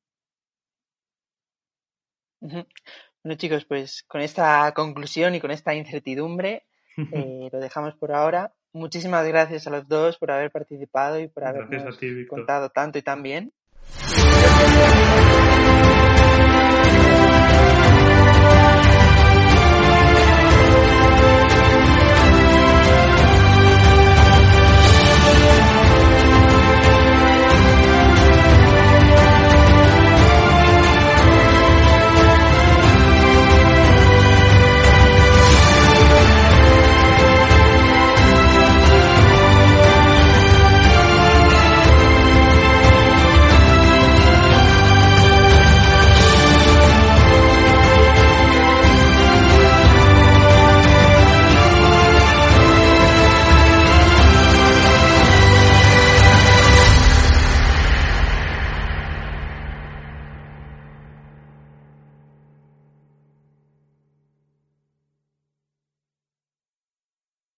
[2.41, 6.67] Bueno, chicos, pues con esta conclusión y con esta incertidumbre
[7.13, 8.53] eh, lo dejamos por ahora.
[8.77, 11.97] Muchísimas gracias a los dos por haber participado y por habernos
[12.29, 13.51] contado tanto y tan bien.